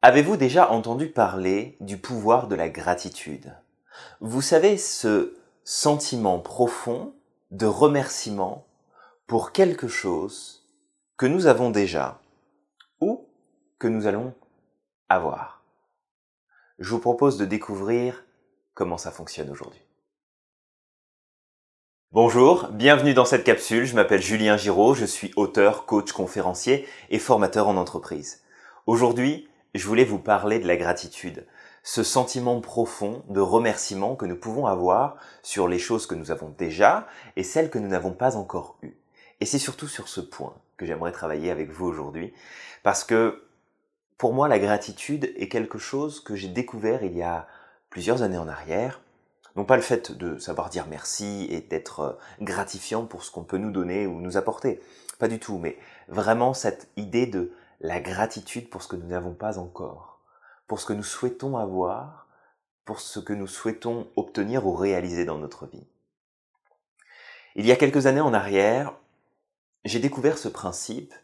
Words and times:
Avez-vous 0.00 0.36
déjà 0.36 0.70
entendu 0.70 1.08
parler 1.08 1.76
du 1.80 1.98
pouvoir 1.98 2.46
de 2.46 2.54
la 2.54 2.68
gratitude? 2.68 3.52
Vous 4.20 4.42
savez, 4.42 4.78
ce 4.78 5.34
sentiment 5.64 6.38
profond 6.38 7.14
de 7.50 7.66
remerciement 7.66 8.64
pour 9.26 9.50
quelque 9.50 9.88
chose 9.88 10.68
que 11.16 11.26
nous 11.26 11.48
avons 11.48 11.70
déjà 11.70 12.20
ou 13.00 13.26
que 13.80 13.88
nous 13.88 14.06
allons 14.06 14.34
avoir? 15.08 15.64
Je 16.78 16.90
vous 16.90 17.00
propose 17.00 17.36
de 17.36 17.44
découvrir 17.44 18.24
comment 18.74 18.98
ça 18.98 19.10
fonctionne 19.10 19.50
aujourd'hui. 19.50 19.82
Bonjour, 22.12 22.68
bienvenue 22.68 23.14
dans 23.14 23.24
cette 23.24 23.42
capsule. 23.42 23.84
Je 23.84 23.96
m'appelle 23.96 24.22
Julien 24.22 24.56
Giraud, 24.56 24.94
je 24.94 25.06
suis 25.06 25.32
auteur, 25.34 25.86
coach, 25.86 26.12
conférencier 26.12 26.86
et 27.10 27.18
formateur 27.18 27.66
en 27.66 27.76
entreprise. 27.76 28.44
Aujourd'hui, 28.86 29.47
je 29.74 29.86
voulais 29.86 30.04
vous 30.04 30.18
parler 30.18 30.58
de 30.58 30.66
la 30.66 30.76
gratitude, 30.76 31.46
ce 31.82 32.02
sentiment 32.02 32.60
profond 32.60 33.22
de 33.28 33.40
remerciement 33.40 34.16
que 34.16 34.26
nous 34.26 34.36
pouvons 34.36 34.66
avoir 34.66 35.16
sur 35.42 35.68
les 35.68 35.78
choses 35.78 36.06
que 36.06 36.14
nous 36.14 36.30
avons 36.30 36.54
déjà 36.58 37.06
et 37.36 37.42
celles 37.42 37.70
que 37.70 37.78
nous 37.78 37.88
n'avons 37.88 38.12
pas 38.12 38.36
encore 38.36 38.78
eues. 38.82 38.96
Et 39.40 39.46
c'est 39.46 39.58
surtout 39.58 39.88
sur 39.88 40.08
ce 40.08 40.20
point 40.20 40.54
que 40.76 40.86
j'aimerais 40.86 41.12
travailler 41.12 41.50
avec 41.50 41.70
vous 41.70 41.86
aujourd'hui, 41.86 42.32
parce 42.82 43.04
que 43.04 43.44
pour 44.16 44.34
moi, 44.34 44.48
la 44.48 44.58
gratitude 44.58 45.32
est 45.36 45.48
quelque 45.48 45.78
chose 45.78 46.20
que 46.20 46.34
j'ai 46.34 46.48
découvert 46.48 47.04
il 47.04 47.16
y 47.16 47.22
a 47.22 47.46
plusieurs 47.88 48.22
années 48.22 48.38
en 48.38 48.48
arrière. 48.48 49.00
Non 49.54 49.64
pas 49.64 49.76
le 49.76 49.82
fait 49.82 50.12
de 50.12 50.38
savoir 50.38 50.70
dire 50.70 50.86
merci 50.88 51.46
et 51.50 51.60
d'être 51.60 52.00
euh, 52.00 52.12
gratifiant 52.40 53.06
pour 53.06 53.24
ce 53.24 53.30
qu'on 53.30 53.44
peut 53.44 53.58
nous 53.58 53.70
donner 53.70 54.06
ou 54.06 54.20
nous 54.20 54.36
apporter, 54.36 54.80
pas 55.18 55.28
du 55.28 55.38
tout, 55.38 55.58
mais 55.58 55.78
vraiment 56.08 56.54
cette 56.54 56.88
idée 56.96 57.26
de 57.26 57.52
la 57.80 58.00
gratitude 58.00 58.70
pour 58.70 58.82
ce 58.82 58.88
que 58.88 58.96
nous 58.96 59.06
n'avons 59.06 59.34
pas 59.34 59.58
encore, 59.58 60.20
pour 60.66 60.80
ce 60.80 60.86
que 60.86 60.92
nous 60.92 61.02
souhaitons 61.02 61.56
avoir, 61.56 62.26
pour 62.84 63.00
ce 63.00 63.20
que 63.20 63.32
nous 63.32 63.46
souhaitons 63.46 64.08
obtenir 64.16 64.66
ou 64.66 64.74
réaliser 64.74 65.24
dans 65.24 65.38
notre 65.38 65.66
vie. 65.66 65.86
Il 67.54 67.66
y 67.66 67.72
a 67.72 67.76
quelques 67.76 68.06
années 68.06 68.20
en 68.20 68.34
arrière, 68.34 68.94
j'ai 69.84 70.00
découvert 70.00 70.38
ce 70.38 70.48
principe 70.48 71.14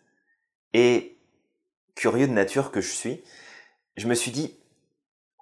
et, 0.72 1.16
curieux 1.94 2.26
de 2.26 2.32
nature 2.32 2.70
que 2.70 2.80
je 2.80 2.92
suis, 2.92 3.24
je 3.96 4.08
me 4.08 4.14
suis 4.14 4.30
dit, 4.30 4.56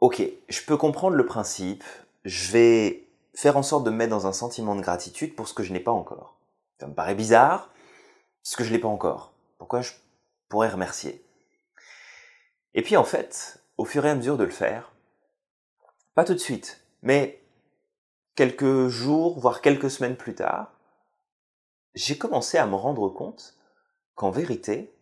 ok, 0.00 0.22
je 0.48 0.62
peux 0.62 0.76
comprendre 0.76 1.16
le 1.16 1.26
principe, 1.26 1.84
je 2.24 2.52
vais 2.52 3.08
faire 3.34 3.56
en 3.56 3.62
sorte 3.62 3.84
de 3.84 3.90
me 3.90 3.96
mettre 3.96 4.10
dans 4.10 4.26
un 4.26 4.32
sentiment 4.32 4.76
de 4.76 4.82
gratitude 4.82 5.34
pour 5.34 5.48
ce 5.48 5.54
que 5.54 5.62
je 5.62 5.72
n'ai 5.72 5.80
pas 5.80 5.92
encore. 5.92 6.36
Ça 6.78 6.86
me 6.86 6.94
paraît 6.94 7.14
bizarre, 7.14 7.70
ce 8.42 8.56
que 8.56 8.64
je 8.64 8.72
n'ai 8.72 8.78
pas 8.78 8.88
encore. 8.88 9.32
Pourquoi 9.58 9.80
je 9.80 9.92
pourrais 10.52 10.68
remercier. 10.68 11.24
Et 12.74 12.82
puis 12.82 12.98
en 12.98 13.04
fait, 13.04 13.64
au 13.78 13.86
fur 13.86 14.04
et 14.04 14.10
à 14.10 14.14
mesure 14.14 14.36
de 14.36 14.44
le 14.44 14.50
faire, 14.50 14.92
pas 16.14 16.26
tout 16.26 16.34
de 16.34 16.38
suite, 16.38 16.84
mais 17.00 17.42
quelques 18.34 18.88
jours, 18.88 19.40
voire 19.40 19.62
quelques 19.62 19.90
semaines 19.90 20.14
plus 20.14 20.34
tard, 20.34 20.78
j'ai 21.94 22.18
commencé 22.18 22.58
à 22.58 22.66
me 22.66 22.74
rendre 22.74 23.08
compte 23.08 23.56
qu'en 24.14 24.30
vérité, 24.30 24.94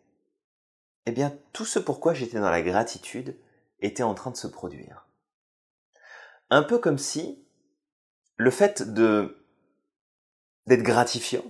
eh 1.07 1.11
bien, 1.11 1.37
tout 1.53 1.65
ce 1.65 1.81
pourquoi 1.81 2.15
j'étais 2.15 2.39
dans 2.39 2.51
la 2.51 2.63
gratitude 2.63 3.37
était 3.81 4.05
en 4.05 4.15
train 4.15 4.31
de 4.31 4.37
se 4.37 4.47
produire. 4.47 5.09
Un 6.51 6.63
peu 6.63 6.79
comme 6.79 6.99
si 6.99 7.45
le 8.37 8.53
fait 8.53 8.83
de 8.83 9.37
d'être 10.69 10.85
gratifiant 10.85 11.45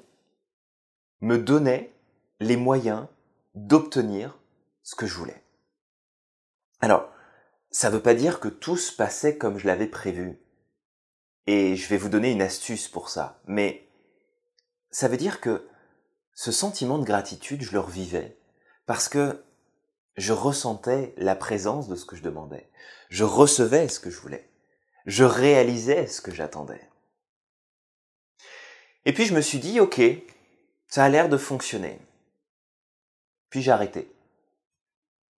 me 1.21 1.37
donnait 1.37 1.93
les 2.39 2.56
moyens 2.56 3.06
d'obtenir 3.66 4.39
ce 4.83 4.94
que 4.94 5.06
je 5.06 5.14
voulais. 5.14 5.42
Alors, 6.80 7.11
ça 7.70 7.89
ne 7.89 7.94
veut 7.94 8.03
pas 8.03 8.14
dire 8.14 8.41
que 8.41 8.48
tout 8.48 8.77
se 8.77 8.92
passait 8.92 9.36
comme 9.36 9.58
je 9.58 9.66
l'avais 9.66 9.86
prévu. 9.86 10.41
Et 11.47 11.76
je 11.76 11.88
vais 11.88 11.97
vous 11.97 12.09
donner 12.09 12.32
une 12.32 12.43
astuce 12.43 12.88
pour 12.88 13.09
ça. 13.09 13.41
Mais 13.47 13.88
ça 14.91 15.09
veut 15.09 15.16
dire 15.16 15.41
que 15.41 15.69
ce 16.34 16.53
sentiment 16.53 16.98
de 16.98 17.04
gratitude, 17.04 17.62
je 17.62 17.72
le 17.72 17.81
revivais 17.81 18.37
parce 18.87 19.09
que 19.09 19.44
je 20.16 20.32
ressentais 20.32 21.15
la 21.16 21.37
présence 21.37 21.88
de 21.88 21.97
ce 21.97 22.04
que 22.04 22.16
je 22.16 22.22
demandais. 22.22 22.69
Je 23.09 23.25
recevais 23.25 23.88
ce 23.88 24.00
que 24.00 24.10
je 24.10 24.21
voulais. 24.21 24.50
Je 25.06 25.25
réalisais 25.25 26.06
ce 26.06 26.21
que 26.21 26.32
j'attendais. 26.32 26.81
Et 29.04 29.12
puis 29.12 29.27
je 29.27 29.34
me 29.34 29.41
suis 29.41 29.59
dit, 29.59 29.81
ok, 29.81 30.00
ça 30.88 31.04
a 31.04 31.09
l'air 31.09 31.28
de 31.28 31.37
fonctionner. 31.37 32.00
Puis 33.50 33.62
j'ai 33.62 33.72
arrêté. 33.72 34.12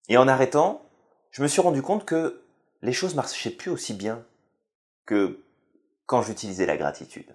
Et 0.08 0.16
en 0.16 0.28
arrêtant, 0.28 0.86
je 1.30 1.42
me 1.42 1.48
suis 1.48 1.62
rendu 1.62 1.82
compte 1.82 2.04
que 2.04 2.42
les 2.82 2.92
choses 2.92 3.14
marchaient 3.14 3.50
plus 3.50 3.70
aussi 3.70 3.94
bien 3.94 4.24
que 5.06 5.42
quand 6.06 6.22
j'utilisais 6.22 6.66
la 6.66 6.76
gratitude. 6.76 7.34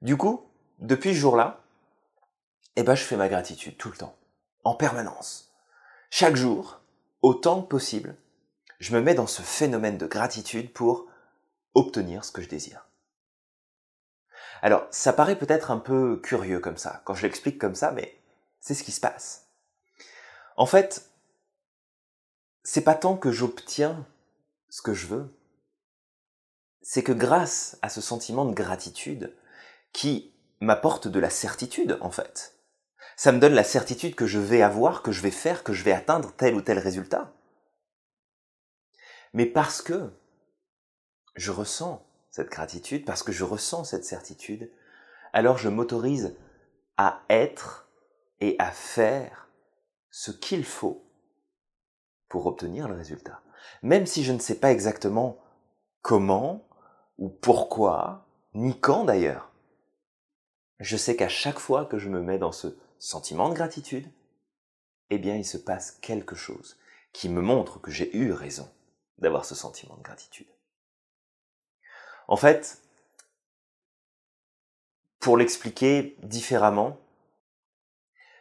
Du 0.00 0.16
coup, 0.16 0.48
depuis 0.78 1.10
ce 1.10 1.18
jour-là, 1.20 1.60
eh 2.76 2.82
ben, 2.82 2.94
je 2.94 3.02
fais 3.02 3.16
ma 3.16 3.28
gratitude 3.28 3.76
tout 3.76 3.90
le 3.90 3.96
temps, 3.96 4.16
en 4.64 4.74
permanence. 4.74 5.52
Chaque 6.10 6.36
jour, 6.36 6.80
autant 7.22 7.62
que 7.62 7.68
possible, 7.68 8.16
je 8.78 8.94
me 8.94 9.02
mets 9.02 9.14
dans 9.14 9.26
ce 9.26 9.42
phénomène 9.42 9.98
de 9.98 10.06
gratitude 10.06 10.72
pour 10.72 11.06
obtenir 11.74 12.24
ce 12.24 12.32
que 12.32 12.42
je 12.42 12.48
désire. 12.48 12.86
Alors, 14.62 14.86
ça 14.90 15.12
paraît 15.12 15.38
peut-être 15.38 15.70
un 15.70 15.78
peu 15.78 16.20
curieux 16.20 16.60
comme 16.60 16.78
ça, 16.78 17.02
quand 17.04 17.14
je 17.14 17.22
l'explique 17.22 17.58
comme 17.58 17.74
ça, 17.74 17.90
mais 17.90 18.20
c'est 18.60 18.74
ce 18.74 18.84
qui 18.84 18.92
se 18.92 19.00
passe. 19.00 19.47
En 20.58 20.66
fait, 20.66 21.08
c'est 22.64 22.82
pas 22.82 22.96
tant 22.96 23.16
que 23.16 23.30
j'obtiens 23.30 24.04
ce 24.68 24.82
que 24.82 24.92
je 24.92 25.06
veux, 25.06 25.32
c'est 26.82 27.04
que 27.04 27.12
grâce 27.12 27.78
à 27.80 27.88
ce 27.88 28.00
sentiment 28.00 28.44
de 28.44 28.54
gratitude 28.54 29.36
qui 29.92 30.34
m'apporte 30.60 31.06
de 31.06 31.20
la 31.20 31.30
certitude 31.30 31.96
en 32.00 32.10
fait, 32.10 32.58
ça 33.16 33.30
me 33.30 33.38
donne 33.38 33.54
la 33.54 33.62
certitude 33.62 34.16
que 34.16 34.26
je 34.26 34.40
vais 34.40 34.60
avoir, 34.60 35.02
que 35.02 35.12
je 35.12 35.22
vais 35.22 35.30
faire, 35.30 35.62
que 35.62 35.72
je 35.72 35.84
vais 35.84 35.92
atteindre 35.92 36.32
tel 36.36 36.56
ou 36.56 36.60
tel 36.60 36.80
résultat. 36.80 37.32
Mais 39.34 39.46
parce 39.46 39.80
que 39.80 40.10
je 41.36 41.52
ressens 41.52 42.04
cette 42.32 42.50
gratitude, 42.50 43.04
parce 43.04 43.22
que 43.22 43.30
je 43.30 43.44
ressens 43.44 43.84
cette 43.84 44.04
certitude, 44.04 44.72
alors 45.32 45.56
je 45.56 45.68
m'autorise 45.68 46.34
à 46.96 47.22
être 47.30 47.88
et 48.40 48.56
à 48.58 48.72
faire 48.72 49.47
ce 50.10 50.30
qu'il 50.30 50.64
faut 50.64 51.04
pour 52.28 52.46
obtenir 52.46 52.88
le 52.88 52.94
résultat. 52.94 53.40
Même 53.82 54.06
si 54.06 54.24
je 54.24 54.32
ne 54.32 54.38
sais 54.38 54.58
pas 54.58 54.72
exactement 54.72 55.38
comment 56.02 56.68
ou 57.18 57.28
pourquoi, 57.28 58.26
ni 58.54 58.78
quand 58.78 59.04
d'ailleurs. 59.04 59.50
Je 60.78 60.96
sais 60.96 61.16
qu'à 61.16 61.28
chaque 61.28 61.58
fois 61.58 61.84
que 61.84 61.98
je 61.98 62.08
me 62.08 62.22
mets 62.22 62.38
dans 62.38 62.52
ce 62.52 62.78
sentiment 62.98 63.48
de 63.48 63.54
gratitude, 63.54 64.08
eh 65.10 65.18
bien 65.18 65.36
il 65.36 65.44
se 65.44 65.58
passe 65.58 65.92
quelque 66.00 66.36
chose 66.36 66.78
qui 67.12 67.28
me 67.28 67.40
montre 67.40 67.80
que 67.80 67.90
j'ai 67.90 68.16
eu 68.16 68.32
raison 68.32 68.70
d'avoir 69.18 69.44
ce 69.44 69.54
sentiment 69.54 69.96
de 69.96 70.02
gratitude. 70.02 70.46
En 72.28 72.36
fait, 72.36 72.80
pour 75.18 75.36
l'expliquer 75.36 76.16
différemment, 76.22 76.98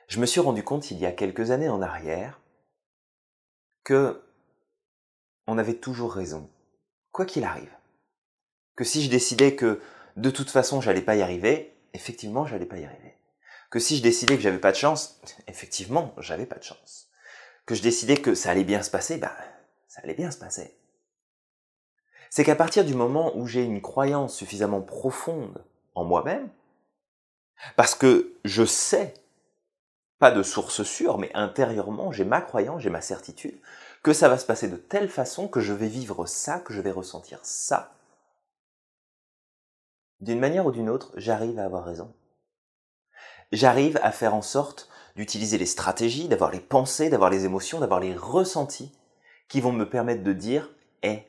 je 0.08 0.20
me 0.20 0.26
suis 0.26 0.40
rendu 0.40 0.64
compte 0.64 0.92
il 0.92 0.98
y 0.98 1.06
a 1.06 1.12
quelques 1.12 1.52
années 1.52 1.70
en 1.70 1.82
arrière 1.82 2.40
que 3.84 4.22
on 5.48 5.58
avait 5.58 5.76
toujours 5.76 6.14
raison, 6.14 6.50
quoi 7.12 7.26
qu'il 7.26 7.44
arrive. 7.46 7.72
Que 8.76 8.84
si 8.84 9.04
je 9.04 9.10
décidais 9.10 9.56
que 9.56 9.82
de 10.18 10.30
toute 10.30 10.50
façon 10.50 10.82
j'allais 10.82 11.02
pas 11.02 11.16
y 11.16 11.22
arriver, 11.22 11.74
effectivement 11.94 12.46
j'allais 12.46 12.66
pas 12.66 12.78
y 12.78 12.86
arriver. 12.86 13.18
Que 13.70 13.80
si 13.80 13.98
je 13.98 14.04
décidais 14.04 14.36
que 14.36 14.42
j'avais 14.42 14.60
pas 14.60 14.72
de 14.72 14.78
chance, 14.78 15.22
effectivement 15.48 16.14
j'avais 16.18 16.46
pas 16.46 16.58
de 16.58 16.64
chance. 16.64 17.10
Que 17.66 17.76
je 17.76 17.82
décidais 17.82 18.18
que 18.18 18.34
ça 18.36 18.52
allait 18.52 18.64
bien 18.64 18.84
se 18.84 18.92
passer, 18.92 19.18
bah 19.18 19.36
ça 19.88 20.02
allait 20.04 20.14
bien 20.14 20.32
se 20.32 20.38
passer. 20.38 20.78
C'est 22.30 22.44
qu'à 22.44 22.56
partir 22.56 22.86
du 22.86 22.94
moment 22.94 23.36
où 23.38 23.48
j'ai 23.48 23.64
une 23.64 23.82
croyance 23.82 24.36
suffisamment 24.36 24.82
profonde 24.82 25.64
en 25.96 26.04
moi-même, 26.04 26.50
parce 27.76 27.96
que 27.96 28.34
je 28.46 28.66
sais 28.66 29.14
pas 30.20 30.32
de 30.32 30.44
source 30.44 30.84
sûre, 30.84 31.18
mais 31.18 31.32
intérieurement, 31.34 32.12
j'ai 32.12 32.26
ma 32.26 32.42
croyance, 32.42 32.82
j'ai 32.82 32.90
ma 32.90 33.02
certitude 33.02 33.60
que 34.04 34.14
ça 34.14 34.30
va 34.30 34.38
se 34.38 34.46
passer 34.46 34.68
de 34.68 34.78
telle 34.78 35.10
façon 35.10 35.48
que 35.48 35.60
je 35.60 35.74
vais 35.74 35.88
vivre 35.88 36.26
ça, 36.26 36.60
que 36.60 36.74
je 36.74 36.82
vais 36.82 36.92
ressentir 36.92 37.40
ça. 37.44 37.94
D'une 40.20 40.40
manière 40.40 40.66
ou 40.66 40.72
d'une 40.72 40.90
autre, 40.90 41.12
j'arrive 41.18 41.60
à 41.60 41.66
avoir 41.66 41.84
raison. 41.84 42.14
J'arrive 43.52 44.00
à 44.02 44.12
faire 44.12 44.34
en 44.34 44.42
sorte 44.42 44.90
d'utiliser 45.16 45.58
les 45.58 45.66
stratégies, 45.66 46.28
d'avoir 46.28 46.52
les 46.52 46.60
pensées, 46.60 47.10
d'avoir 47.10 47.30
les 47.30 47.46
émotions, 47.46 47.80
d'avoir 47.80 48.00
les 48.00 48.16
ressentis 48.16 48.92
qui 49.48 49.62
vont 49.62 49.72
me 49.72 49.90
permettre 49.90 50.24
de 50.24 50.34
dire 50.34 50.70
Eh, 51.04 51.24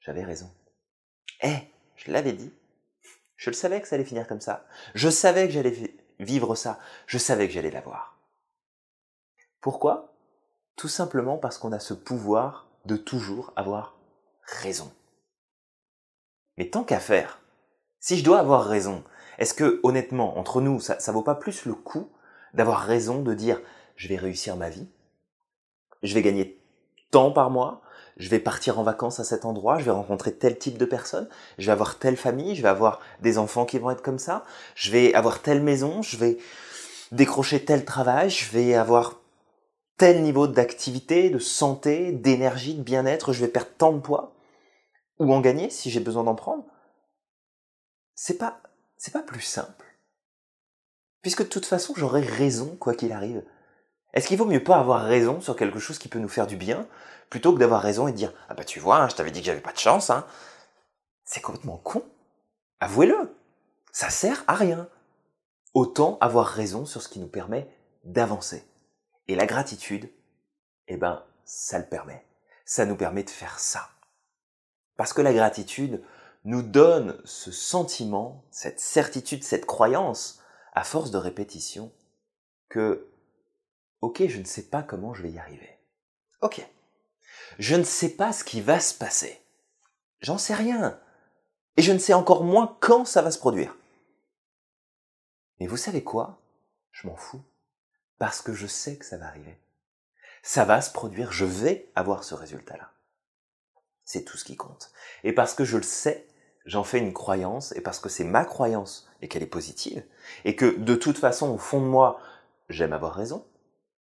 j'avais 0.00 0.24
raison. 0.24 0.50
Eh, 1.42 1.56
je 1.96 2.10
l'avais 2.10 2.32
dit. 2.32 2.52
Je 3.36 3.50
le 3.50 3.54
savais 3.54 3.80
que 3.80 3.88
ça 3.88 3.96
allait 3.96 4.04
finir 4.04 4.26
comme 4.26 4.40
ça. 4.40 4.64
Je 4.94 5.08
savais 5.08 5.46
que 5.46 5.52
j'allais 5.52 5.94
vivre 6.18 6.54
ça. 6.54 6.78
Je 7.06 7.18
savais 7.18 7.46
que 7.46 7.54
j'allais 7.54 7.70
l'avoir. 7.70 8.11
Pourquoi? 9.62 10.12
Tout 10.76 10.88
simplement 10.88 11.38
parce 11.38 11.56
qu'on 11.56 11.72
a 11.72 11.78
ce 11.78 11.94
pouvoir 11.94 12.66
de 12.84 12.96
toujours 12.96 13.52
avoir 13.56 13.96
raison. 14.42 14.92
Mais 16.58 16.68
tant 16.68 16.82
qu'à 16.82 16.98
faire, 16.98 17.40
si 18.00 18.18
je 18.18 18.24
dois 18.24 18.40
avoir 18.40 18.64
raison, 18.66 19.04
est-ce 19.38 19.54
que 19.54 19.80
honnêtement, 19.84 20.36
entre 20.36 20.60
nous, 20.60 20.80
ça, 20.80 20.98
ça 20.98 21.12
vaut 21.12 21.22
pas 21.22 21.36
plus 21.36 21.64
le 21.64 21.74
coup 21.74 22.10
d'avoir 22.54 22.80
raison 22.80 23.22
de 23.22 23.32
dire 23.34 23.60
je 23.94 24.08
vais 24.08 24.16
réussir 24.16 24.56
ma 24.56 24.68
vie, 24.68 24.88
je 26.02 26.12
vais 26.12 26.22
gagner 26.22 26.60
tant 27.12 27.30
par 27.30 27.50
mois, 27.50 27.82
je 28.16 28.28
vais 28.28 28.40
partir 28.40 28.80
en 28.80 28.82
vacances 28.82 29.20
à 29.20 29.24
cet 29.24 29.44
endroit, 29.44 29.78
je 29.78 29.84
vais 29.84 29.90
rencontrer 29.92 30.34
tel 30.34 30.58
type 30.58 30.76
de 30.76 30.84
personnes, 30.84 31.28
je 31.58 31.66
vais 31.66 31.72
avoir 31.72 31.98
telle 31.98 32.16
famille, 32.16 32.56
je 32.56 32.62
vais 32.62 32.68
avoir 32.68 33.00
des 33.20 33.38
enfants 33.38 33.64
qui 33.64 33.78
vont 33.78 33.92
être 33.92 34.02
comme 34.02 34.18
ça, 34.18 34.44
je 34.74 34.90
vais 34.90 35.14
avoir 35.14 35.40
telle 35.40 35.62
maison, 35.62 36.02
je 36.02 36.16
vais 36.16 36.38
décrocher 37.12 37.64
tel 37.64 37.84
travail, 37.84 38.28
je 38.28 38.50
vais 38.50 38.74
avoir 38.74 39.21
tel 40.02 40.20
niveau 40.20 40.48
d'activité, 40.48 41.30
de 41.30 41.38
santé, 41.38 42.10
d'énergie, 42.10 42.74
de 42.74 42.82
bien-être, 42.82 43.32
je 43.32 43.40
vais 43.40 43.52
perdre 43.52 43.70
tant 43.78 43.92
de 43.92 44.00
poids 44.00 44.34
ou 45.20 45.32
en 45.32 45.40
gagner 45.40 45.70
si 45.70 45.90
j'ai 45.90 46.00
besoin 46.00 46.24
d'en 46.24 46.34
prendre. 46.34 46.64
C'est 48.16 48.36
pas 48.36 48.60
c'est 48.96 49.12
pas 49.12 49.22
plus 49.22 49.42
simple. 49.42 49.86
Puisque 51.20 51.44
de 51.44 51.48
toute 51.48 51.66
façon, 51.66 51.94
j'aurai 51.96 52.20
raison 52.20 52.74
quoi 52.80 52.94
qu'il 52.94 53.12
arrive. 53.12 53.44
Est-ce 54.12 54.26
qu'il 54.26 54.38
vaut 54.38 54.44
mieux 54.44 54.64
pas 54.64 54.78
avoir 54.78 55.04
raison 55.04 55.40
sur 55.40 55.54
quelque 55.54 55.78
chose 55.78 56.00
qui 56.00 56.08
peut 56.08 56.18
nous 56.18 56.28
faire 56.28 56.48
du 56.48 56.56
bien, 56.56 56.88
plutôt 57.30 57.54
que 57.54 57.60
d'avoir 57.60 57.80
raison 57.80 58.08
et 58.08 58.12
de 58.12 58.16
dire 58.16 58.34
Ah 58.48 58.54
bah 58.54 58.64
tu 58.64 58.80
vois, 58.80 58.96
hein, 58.96 59.08
je 59.08 59.14
t'avais 59.14 59.30
dit 59.30 59.38
que 59.38 59.46
j'avais 59.46 59.60
pas 59.60 59.72
de 59.72 59.78
chance, 59.78 60.10
hein. 60.10 60.26
C'est 61.24 61.42
complètement 61.42 61.76
con. 61.76 62.02
Avouez-le. 62.80 63.36
Ça 63.92 64.10
sert 64.10 64.42
à 64.48 64.56
rien. 64.56 64.88
Autant 65.74 66.18
avoir 66.20 66.48
raison 66.48 66.86
sur 66.86 67.02
ce 67.02 67.08
qui 67.08 67.20
nous 67.20 67.28
permet 67.28 67.68
d'avancer. 68.02 68.64
Et 69.28 69.34
la 69.34 69.46
gratitude, 69.46 70.10
eh 70.88 70.96
ben, 70.96 71.24
ça 71.44 71.78
le 71.78 71.86
permet. 71.86 72.26
Ça 72.64 72.86
nous 72.86 72.96
permet 72.96 73.24
de 73.24 73.30
faire 73.30 73.58
ça. 73.58 73.90
Parce 74.96 75.12
que 75.12 75.22
la 75.22 75.32
gratitude 75.32 76.02
nous 76.44 76.62
donne 76.62 77.20
ce 77.24 77.52
sentiment, 77.52 78.44
cette 78.50 78.80
certitude, 78.80 79.44
cette 79.44 79.66
croyance, 79.66 80.42
à 80.74 80.84
force 80.84 81.10
de 81.10 81.18
répétition, 81.18 81.92
que 82.68 83.12
Ok, 84.02 84.26
je 84.26 84.38
ne 84.38 84.44
sais 84.44 84.64
pas 84.64 84.82
comment 84.82 85.14
je 85.14 85.22
vais 85.22 85.30
y 85.30 85.38
arriver. 85.38 85.78
Ok. 86.42 86.66
Je 87.58 87.76
ne 87.76 87.84
sais 87.84 88.08
pas 88.08 88.32
ce 88.32 88.42
qui 88.42 88.60
va 88.60 88.80
se 88.80 88.92
passer. 88.92 89.40
J'en 90.20 90.38
sais 90.38 90.54
rien. 90.54 91.00
Et 91.76 91.82
je 91.82 91.92
ne 91.92 91.98
sais 91.98 92.12
encore 92.12 92.42
moins 92.42 92.76
quand 92.80 93.04
ça 93.04 93.22
va 93.22 93.30
se 93.30 93.38
produire. 93.38 93.76
Mais 95.60 95.68
vous 95.68 95.76
savez 95.76 96.02
quoi? 96.02 96.42
Je 96.90 97.06
m'en 97.06 97.14
fous. 97.14 97.42
Parce 98.22 98.40
que 98.40 98.52
je 98.52 98.68
sais 98.68 98.98
que 98.98 99.04
ça 99.04 99.16
va 99.16 99.26
arriver. 99.26 99.58
Ça 100.44 100.64
va 100.64 100.80
se 100.80 100.92
produire, 100.92 101.32
je 101.32 101.44
vais 101.44 101.90
avoir 101.96 102.22
ce 102.22 102.36
résultat-là. 102.36 102.92
C'est 104.04 104.22
tout 104.22 104.36
ce 104.36 104.44
qui 104.44 104.54
compte. 104.54 104.92
Et 105.24 105.32
parce 105.32 105.54
que 105.54 105.64
je 105.64 105.76
le 105.76 105.82
sais, 105.82 106.28
j'en 106.64 106.84
fais 106.84 107.00
une 107.00 107.14
croyance, 107.14 107.74
et 107.74 107.80
parce 107.80 107.98
que 107.98 108.08
c'est 108.08 108.22
ma 108.22 108.44
croyance, 108.44 109.10
et 109.22 109.26
qu'elle 109.26 109.42
est 109.42 109.46
positive, 109.46 110.04
et 110.44 110.54
que 110.54 110.66
de 110.66 110.94
toute 110.94 111.18
façon, 111.18 111.50
au 111.50 111.58
fond 111.58 111.80
de 111.80 111.86
moi, 111.86 112.20
j'aime 112.68 112.92
avoir 112.92 113.12
raison, 113.12 113.44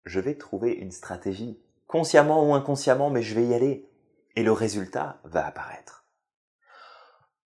je 0.04 0.20
vais 0.20 0.36
trouver 0.36 0.74
une 0.74 0.92
stratégie, 0.92 1.58
consciemment 1.88 2.46
ou 2.46 2.54
inconsciemment, 2.54 3.10
mais 3.10 3.24
je 3.24 3.36
vais 3.36 3.46
y 3.46 3.54
aller. 3.54 3.90
Et 4.36 4.44
le 4.44 4.52
résultat 4.52 5.22
va 5.24 5.48
apparaître. 5.48 6.04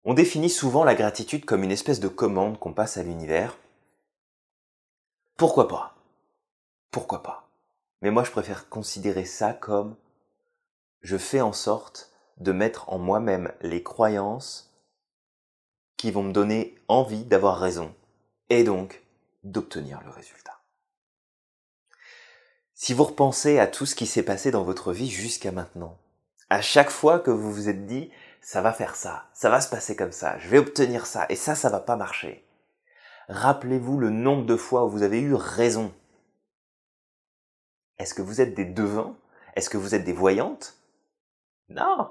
On 0.05 0.15
définit 0.15 0.51
souvent 0.51 0.85
la 0.85 0.95
gratitude 0.95 1.45
comme 1.45 1.65
une 1.65 1.73
espèce 1.73 1.99
de 1.99 2.07
commande 2.07 2.61
qu'on 2.61 2.73
passe 2.73 2.99
à 2.99 3.03
l'univers. 3.03 3.59
Pourquoi 5.37 5.67
pas? 5.67 5.96
Pourquoi 6.97 7.23
pas 7.23 7.51
Mais 8.01 8.11
moi 8.11 8.25
je 8.25 8.31
préfère 8.31 8.71
considérer 8.71 9.27
ça 9.27 9.53
comme 9.53 9.97
je 11.03 11.19
fais 11.19 11.43
en 11.43 11.53
sorte 11.53 12.11
de 12.39 12.53
mettre 12.53 12.91
en 12.91 12.97
moi-même 12.97 13.53
les 13.61 13.83
croyances 13.83 14.75
qui 15.99 16.11
vont 16.11 16.23
me 16.23 16.33
donner 16.33 16.75
envie 16.89 17.27
d'avoir 17.27 17.59
raison 17.59 17.95
et 18.49 18.65
donc 18.65 19.03
d'obtenir 19.45 20.01
le 20.07 20.11
résultat. 20.11 20.59
Si 22.73 22.95
vous 22.95 23.05
repensez 23.05 23.59
à 23.59 23.67
tout 23.67 23.85
ce 23.85 23.95
qui 23.95 24.07
s'est 24.07 24.23
passé 24.23 24.51
dans 24.51 24.65
votre 24.65 24.95
vie 24.95 25.11
jusqu'à 25.11 25.53
maintenant, 25.53 25.99
à 26.49 26.63
chaque 26.63 26.89
fois 26.89 27.21
que 27.21 27.31
vous 27.31 27.53
vous 27.53 27.69
êtes 27.69 27.85
dit, 27.85 28.11
ça 28.41 28.63
va 28.63 28.73
faire 28.73 28.97
ça, 28.97 29.27
ça 29.35 29.51
va 29.51 29.61
se 29.61 29.69
passer 29.69 29.97
comme 29.97 30.13
ça, 30.13 30.39
je 30.39 30.49
vais 30.49 30.57
obtenir 30.57 31.05
ça, 31.05 31.27
et 31.29 31.37
ça, 31.37 31.55
ça 31.55 31.69
va 31.69 31.81
pas 31.81 31.97
marcher. 31.97 32.43
Rappelez-vous 33.29 33.99
le 33.99 34.09
nombre 34.09 34.47
de 34.47 34.57
fois 34.57 34.87
où 34.87 34.89
vous 34.89 35.03
avez 35.03 35.21
eu 35.21 35.35
raison. 35.35 35.93
Est-ce 37.99 38.15
que 38.15 38.23
vous 38.23 38.41
êtes 38.41 38.55
des 38.55 38.65
devins? 38.65 39.17
Est-ce 39.55 39.71
que 39.71 39.79
vous 39.79 39.95
êtes 39.95 40.05
des 40.05 40.13
voyantes? 40.13 40.77
Non 41.69 42.11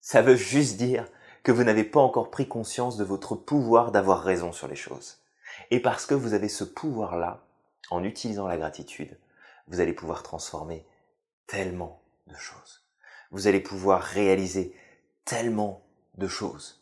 Ça 0.00 0.22
veut 0.22 0.36
juste 0.36 0.76
dire 0.76 1.06
que 1.42 1.52
vous 1.52 1.64
n'avez 1.64 1.84
pas 1.84 2.00
encore 2.00 2.30
pris 2.30 2.48
conscience 2.48 2.96
de 2.96 3.04
votre 3.04 3.34
pouvoir 3.34 3.92
d'avoir 3.92 4.22
raison 4.22 4.52
sur 4.52 4.66
les 4.66 4.76
choses. 4.76 5.18
Et 5.70 5.80
parce 5.80 6.06
que 6.06 6.14
vous 6.14 6.34
avez 6.34 6.48
ce 6.48 6.64
pouvoir-là, 6.64 7.44
en 7.90 8.02
utilisant 8.02 8.46
la 8.46 8.56
gratitude, 8.56 9.18
vous 9.68 9.80
allez 9.80 9.92
pouvoir 9.92 10.22
transformer 10.22 10.86
tellement 11.46 12.02
de 12.26 12.36
choses. 12.36 12.82
Vous 13.30 13.46
allez 13.46 13.60
pouvoir 13.60 14.00
réaliser 14.00 14.74
tellement 15.24 15.82
de 16.16 16.28
choses. 16.28 16.80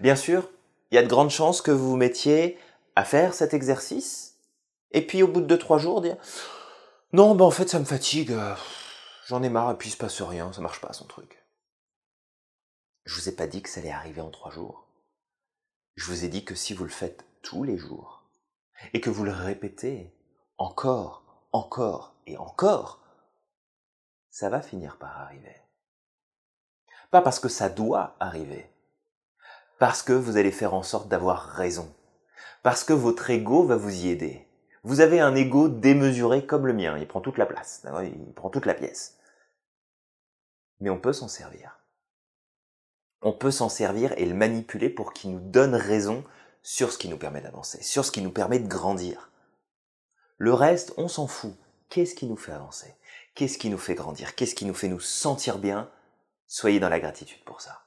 Bien 0.00 0.16
sûr, 0.16 0.50
il 0.90 0.94
y 0.94 0.98
a 0.98 1.02
de 1.02 1.08
grandes 1.08 1.30
chances 1.30 1.60
que 1.60 1.70
vous 1.70 1.90
vous 1.90 1.96
mettiez 1.96 2.58
à 2.96 3.04
faire 3.04 3.34
cet 3.34 3.54
exercice, 3.54 4.38
et 4.92 5.06
puis 5.06 5.22
au 5.22 5.28
bout 5.28 5.40
de 5.40 5.46
deux, 5.46 5.58
trois 5.58 5.78
jours, 5.78 6.00
dire 6.00 6.16
Non, 7.12 7.34
ben 7.34 7.44
en 7.44 7.50
fait, 7.50 7.68
ça 7.68 7.78
me 7.78 7.84
fatigue, 7.84 8.32
euh, 8.32 8.54
j'en 9.26 9.42
ai 9.42 9.48
marre, 9.48 9.72
et 9.72 9.78
puis 9.78 9.88
il 9.88 9.92
se 9.92 9.96
passe 9.96 10.20
rien, 10.20 10.52
ça 10.52 10.60
marche 10.60 10.80
pas 10.80 10.92
son 10.92 11.06
truc. 11.06 11.42
Je 13.04 13.14
vous 13.14 13.28
ai 13.28 13.32
pas 13.32 13.46
dit 13.46 13.62
que 13.62 13.70
ça 13.70 13.80
allait 13.80 13.90
arriver 13.90 14.20
en 14.20 14.30
trois 14.30 14.50
jours. 14.50 14.86
Je 15.96 16.06
vous 16.06 16.24
ai 16.24 16.28
dit 16.28 16.44
que 16.44 16.54
si 16.54 16.74
vous 16.74 16.84
le 16.84 16.90
faites 16.90 17.24
tous 17.42 17.64
les 17.64 17.78
jours, 17.78 18.24
et 18.92 19.00
que 19.00 19.10
vous 19.10 19.24
le 19.24 19.32
répétez 19.32 20.14
encore 20.58 21.24
encore 21.52 22.14
et 22.26 22.36
encore, 22.36 23.00
ça 24.30 24.48
va 24.48 24.60
finir 24.60 24.98
par 24.98 25.20
arriver. 25.20 25.56
Pas 27.10 27.22
parce 27.22 27.40
que 27.40 27.48
ça 27.48 27.68
doit 27.68 28.16
arriver, 28.20 28.70
parce 29.78 30.02
que 30.02 30.12
vous 30.12 30.36
allez 30.36 30.52
faire 30.52 30.74
en 30.74 30.82
sorte 30.82 31.08
d'avoir 31.08 31.42
raison, 31.42 31.94
parce 32.62 32.84
que 32.84 32.92
votre 32.92 33.30
ego 33.30 33.64
va 33.64 33.76
vous 33.76 34.04
y 34.04 34.08
aider. 34.08 34.47
Vous 34.88 35.00
avez 35.00 35.20
un 35.20 35.34
ego 35.34 35.68
démesuré 35.68 36.46
comme 36.46 36.66
le 36.66 36.72
mien, 36.72 36.96
il 36.96 37.06
prend 37.06 37.20
toute 37.20 37.36
la 37.36 37.44
place, 37.44 37.86
il 38.04 38.32
prend 38.32 38.48
toute 38.48 38.64
la 38.64 38.72
pièce. 38.72 39.18
Mais 40.80 40.88
on 40.88 40.98
peut 40.98 41.12
s'en 41.12 41.28
servir. 41.28 41.78
On 43.20 43.34
peut 43.34 43.50
s'en 43.50 43.68
servir 43.68 44.14
et 44.16 44.24
le 44.24 44.34
manipuler 44.34 44.88
pour 44.88 45.12
qu'il 45.12 45.32
nous 45.32 45.40
donne 45.40 45.74
raison 45.74 46.24
sur 46.62 46.90
ce 46.90 46.96
qui 46.96 47.10
nous 47.10 47.18
permet 47.18 47.42
d'avancer, 47.42 47.82
sur 47.82 48.02
ce 48.02 48.10
qui 48.10 48.22
nous 48.22 48.30
permet 48.30 48.60
de 48.60 48.66
grandir. 48.66 49.30
Le 50.38 50.54
reste, 50.54 50.94
on 50.96 51.08
s'en 51.08 51.26
fout. 51.26 51.54
Qu'est-ce 51.90 52.14
qui 52.14 52.24
nous 52.24 52.38
fait 52.38 52.52
avancer? 52.52 52.94
Qu'est-ce 53.34 53.58
qui 53.58 53.68
nous 53.68 53.76
fait 53.76 53.94
grandir? 53.94 54.34
Qu'est-ce 54.36 54.54
qui 54.54 54.64
nous 54.64 54.72
fait 54.72 54.88
nous 54.88 55.00
sentir 55.00 55.58
bien? 55.58 55.90
Soyez 56.46 56.80
dans 56.80 56.88
la 56.88 57.00
gratitude 57.00 57.44
pour 57.44 57.60
ça. 57.60 57.82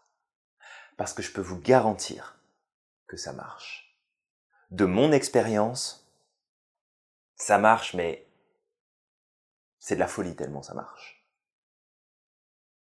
Parce 0.97 1.13
que 1.13 1.23
je 1.23 1.31
peux 1.31 1.41
vous 1.41 1.59
garantir 1.59 2.37
que 3.07 3.17
ça 3.17 3.33
marche. 3.33 3.97
De 4.69 4.85
mon 4.85 5.11
expérience, 5.11 6.00
ça 7.41 7.57
marche, 7.57 7.95
mais 7.95 8.27
c'est 9.79 9.95
de 9.95 9.99
la 9.99 10.07
folie 10.07 10.35
tellement 10.35 10.61
ça 10.61 10.75
marche. 10.75 11.25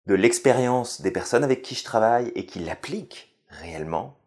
De 0.06 0.14
l'expérience 0.14 1.00
des 1.00 1.10
personnes 1.10 1.44
avec 1.44 1.62
qui 1.62 1.74
je 1.74 1.82
travaille 1.82 2.30
et 2.34 2.44
qui 2.44 2.58
l'appliquent 2.58 3.34
réellement, 3.48 4.18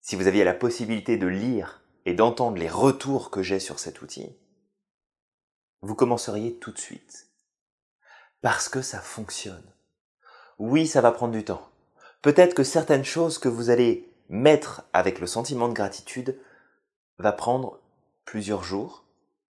si 0.00 0.14
vous 0.14 0.28
aviez 0.28 0.44
la 0.44 0.54
possibilité 0.54 1.16
de 1.16 1.26
lire 1.26 1.82
et 2.04 2.14
d'entendre 2.14 2.56
les 2.56 2.68
retours 2.68 3.30
que 3.30 3.42
j'ai 3.42 3.58
sur 3.58 3.80
cet 3.80 4.02
outil, 4.02 4.36
vous 5.82 5.96
commenceriez 5.96 6.54
tout 6.54 6.70
de 6.70 6.78
suite. 6.78 7.28
Parce 8.40 8.68
que 8.68 8.82
ça 8.82 9.00
fonctionne. 9.00 9.72
Oui, 10.58 10.86
ça 10.86 11.00
va 11.00 11.10
prendre 11.10 11.32
du 11.32 11.44
temps. 11.44 11.68
Peut-être 12.22 12.54
que 12.54 12.62
certaines 12.62 13.04
choses 13.04 13.38
que 13.38 13.48
vous 13.48 13.70
allez 13.70 14.08
mettre 14.28 14.84
avec 14.92 15.18
le 15.18 15.26
sentiment 15.26 15.68
de 15.68 15.74
gratitude 15.74 16.38
va 17.18 17.32
prendre 17.32 17.80
plusieurs 18.24 18.64
jours, 18.64 19.04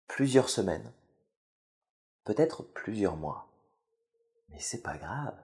plusieurs 0.08 0.50
semaines, 0.50 0.92
peut-être 2.24 2.64
plusieurs 2.64 3.16
mois. 3.16 3.48
Mais 4.50 4.60
c'est 4.60 4.82
pas 4.82 4.98
grave. 4.98 5.36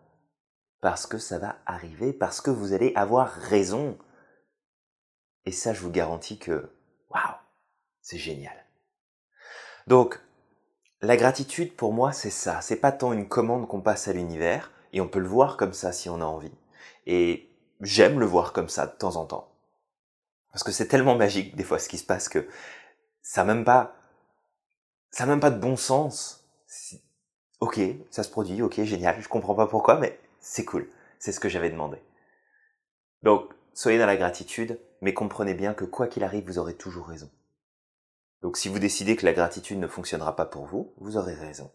Parce 0.82 1.06
que 1.06 1.20
ça 1.20 1.38
va 1.38 1.58
arriver, 1.66 2.12
parce 2.12 2.42
que 2.42 2.50
vous 2.50 2.74
allez 2.74 2.92
avoir 2.96 3.32
raison. 3.32 3.98
Et 5.46 5.52
ça, 5.52 5.74
je 5.74 5.82
vous 5.82 5.92
garantis 5.92 6.40
que 6.40 6.72
Waouh, 7.12 7.36
c'est 8.02 8.18
génial. 8.18 8.56
Donc, 9.88 10.20
la 11.02 11.18
gratitude 11.18 11.76
pour 11.76 11.94
moi, 11.94 12.12
c'est 12.12 12.30
ça. 12.32 12.62
C'est 12.62 12.78
pas 12.78 12.92
tant 12.92 13.14
une 13.14 13.28
commande 13.28 13.68
qu'on 13.68 13.82
passe 13.82 14.08
à 14.08 14.14
l'univers, 14.14 14.72
et 14.94 15.02
on 15.02 15.08
peut 15.08 15.20
le 15.20 15.28
voir 15.28 15.58
comme 15.58 15.74
ça 15.74 15.92
si 15.92 16.10
on 16.10 16.22
a 16.22 16.26
envie. 16.26 16.54
Et 17.06 17.50
j'aime 17.82 18.20
le 18.20 18.26
voir 18.26 18.54
comme 18.54 18.70
ça 18.70 18.88
de 18.88 18.96
temps 18.96 19.16
en 19.16 19.26
temps. 19.26 19.52
Parce 20.52 20.64
que 20.64 20.72
c'est 20.72 20.88
tellement 20.88 21.16
magique 21.16 21.56
des 21.56 21.64
fois 21.64 21.80
ce 21.80 21.90
qui 21.90 21.98
se 21.98 22.04
passe 22.04 22.28
que 22.28 22.48
ça 23.22 23.44
même 23.44 23.64
pas, 23.64 23.96
ça 25.12 25.26
même 25.26 25.40
pas 25.40 25.52
de 25.52 25.60
bon 25.60 25.76
sens. 25.76 26.46
Ok, 27.60 27.80
ça 28.10 28.24
se 28.24 28.30
produit, 28.30 28.62
ok, 28.62 28.84
génial, 28.84 29.22
je 29.22 29.28
comprends 29.28 29.56
pas 29.56 29.68
pourquoi, 29.68 29.98
mais 30.00 30.20
c'est 30.40 30.66
cool. 30.66 30.90
C'est 31.20 31.32
ce 31.32 31.40
que 31.40 31.50
j'avais 31.50 31.70
demandé. 31.70 31.98
Donc, 33.22 33.54
soyez 33.74 34.00
dans 34.00 34.08
la 34.08 34.18
gratitude, 34.18 34.80
mais 35.02 35.14
comprenez 35.14 35.54
bien 35.54 35.74
que 35.74 35.86
quoi 35.86 36.08
qu'il 36.08 36.24
arrive, 36.24 36.46
vous 36.46 36.58
aurez 36.58 36.76
toujours 36.76 37.08
raison. 37.08 37.30
Donc 38.42 38.58
si 38.58 38.70
vous 38.70 38.80
décidez 38.80 39.16
que 39.16 39.26
la 39.26 39.34
gratitude 39.34 39.80
ne 39.80 39.88
fonctionnera 39.88 40.36
pas 40.36 40.46
pour 40.46 40.66
vous, 40.66 40.94
vous 40.98 41.18
aurez 41.18 41.36
raison. 41.36 41.72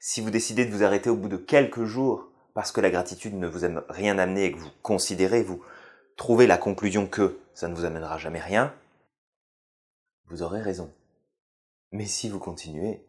Si 0.00 0.20
vous 0.20 0.30
décidez 0.30 0.66
de 0.66 0.72
vous 0.72 0.82
arrêter 0.82 1.10
au 1.10 1.16
bout 1.16 1.28
de 1.28 1.36
quelques 1.36 1.84
jours 1.84 2.28
parce 2.54 2.72
que 2.72 2.80
la 2.80 2.90
gratitude 2.90 3.34
ne 3.34 3.46
vous 3.46 3.64
a 3.64 3.68
rien 3.88 4.18
amené 4.18 4.46
et 4.46 4.52
que 4.52 4.58
vous 4.58 4.70
considérez, 4.82 5.42
vous 5.42 5.62
trouvez 6.16 6.46
la 6.46 6.58
conclusion 6.58 7.06
que 7.06 7.38
ça 7.54 7.68
ne 7.68 7.74
vous 7.74 7.84
amènera 7.84 8.18
jamais 8.18 8.40
rien, 8.40 8.74
vous 10.26 10.42
aurez 10.42 10.60
raison. 10.60 10.92
Mais 11.90 12.06
si 12.06 12.28
vous 12.28 12.38
continuez, 12.38 13.04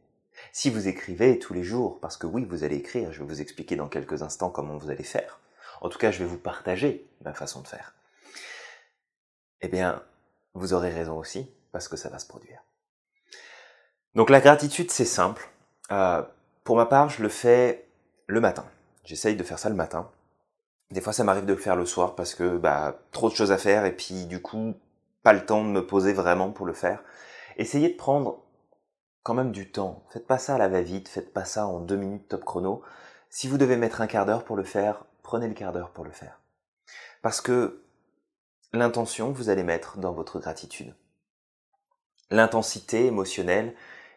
si 0.52 0.70
vous 0.70 0.88
écrivez 0.88 1.40
tous 1.40 1.54
les 1.54 1.64
jours, 1.64 2.00
parce 2.00 2.18
que 2.18 2.28
oui, 2.28 2.46
vous 2.46 2.64
allez 2.64 2.78
écrire, 2.78 3.12
je 3.12 3.20
vais 3.20 3.26
vous 3.26 3.42
expliquer 3.42 3.76
dans 3.76 3.88
quelques 3.88 4.24
instants 4.24 4.50
comment 4.50 4.78
vous 4.78 4.90
allez 4.90 5.04
faire. 5.04 5.40
En 5.82 5.90
tout 5.90 5.98
cas, 5.98 6.12
je 6.12 6.20
vais 6.20 6.26
vous 6.26 6.38
partager 6.38 7.08
ma 7.24 7.34
façon 7.34 7.62
de 7.62 7.68
faire. 7.68 7.94
Eh 9.62 9.68
bien, 9.68 10.04
vous 10.54 10.74
aurez 10.74 10.90
raison 10.90 11.18
aussi, 11.18 11.50
parce 11.72 11.88
que 11.88 11.98
ça 11.98 12.10
va 12.10 12.20
se 12.20 12.28
produire. 12.28 12.62
Donc 14.16 14.30
la 14.30 14.42
gratitude, 14.42 14.92
c'est 14.92 15.06
simple. 15.06 15.50
Euh, 15.92 16.24
pour 16.64 16.76
ma 16.76 16.86
part, 16.86 17.10
je 17.10 17.22
le 17.22 17.30
fais 17.30 17.86
le 18.28 18.40
matin. 18.40 18.66
J'essaye 19.04 19.36
de 19.36 19.44
faire 19.44 19.60
ça 19.60 19.70
le 19.70 19.76
matin. 19.76 20.10
Des 20.92 21.02
fois, 21.02 21.14
ça 21.14 21.24
m'arrive 21.24 21.46
de 21.46 21.54
le 21.54 21.60
faire 21.60 21.76
le 21.76 21.86
soir 21.86 22.16
parce 22.16 22.36
que 22.36 22.58
bah, 22.58 23.00
trop 23.12 23.30
de 23.30 23.36
choses 23.36 23.52
à 23.52 23.58
faire 23.58 23.86
et 23.86 23.96
puis 23.96 24.26
du 24.26 24.42
coup, 24.42 24.76
pas 25.24 25.34
le 25.34 25.46
temps 25.46 25.64
de 25.64 25.70
me 25.70 25.86
poser 25.86 26.14
vraiment 26.14 26.52
pour 26.52 26.66
le 26.66 26.74
faire. 26.74 27.04
Essayez 27.58 27.90
de 27.90 27.98
prendre 27.98 28.44
quand 29.24 29.34
même 29.34 29.52
du 29.52 29.72
temps. 29.72 30.04
Faites 30.10 30.28
pas 30.28 30.38
ça 30.38 30.56
à 30.56 30.58
la 30.58 30.68
va-vite, 30.68 31.08
faites 31.08 31.34
pas 31.34 31.46
ça 31.46 31.66
en 31.66 31.80
deux 31.80 31.96
minutes 31.96 32.28
top 32.28 32.44
chrono. 32.44 32.82
Si 33.30 33.48
vous 33.48 33.58
devez 33.58 33.78
mettre 33.78 34.02
un 34.02 34.08
quart 34.08 34.26
d'heure 34.26 34.44
pour 34.44 34.56
le 34.56 34.64
faire, 34.64 35.06
prenez 35.24 35.48
le 35.48 35.54
quart 35.54 35.72
d'heure 35.72 35.92
pour 35.92 36.04
le 36.04 36.12
faire. 36.12 36.40
Parce 37.22 37.42
que 37.42 37.84
l'intention 38.74 39.32
que 39.32 39.38
vous 39.38 39.50
allez 39.50 39.64
mettre 39.64 39.98
dans 39.98 40.14
votre 40.14 40.40
gratitude, 40.40 40.94
l'intensité 42.30 43.06
émotionnelle, 43.06 43.76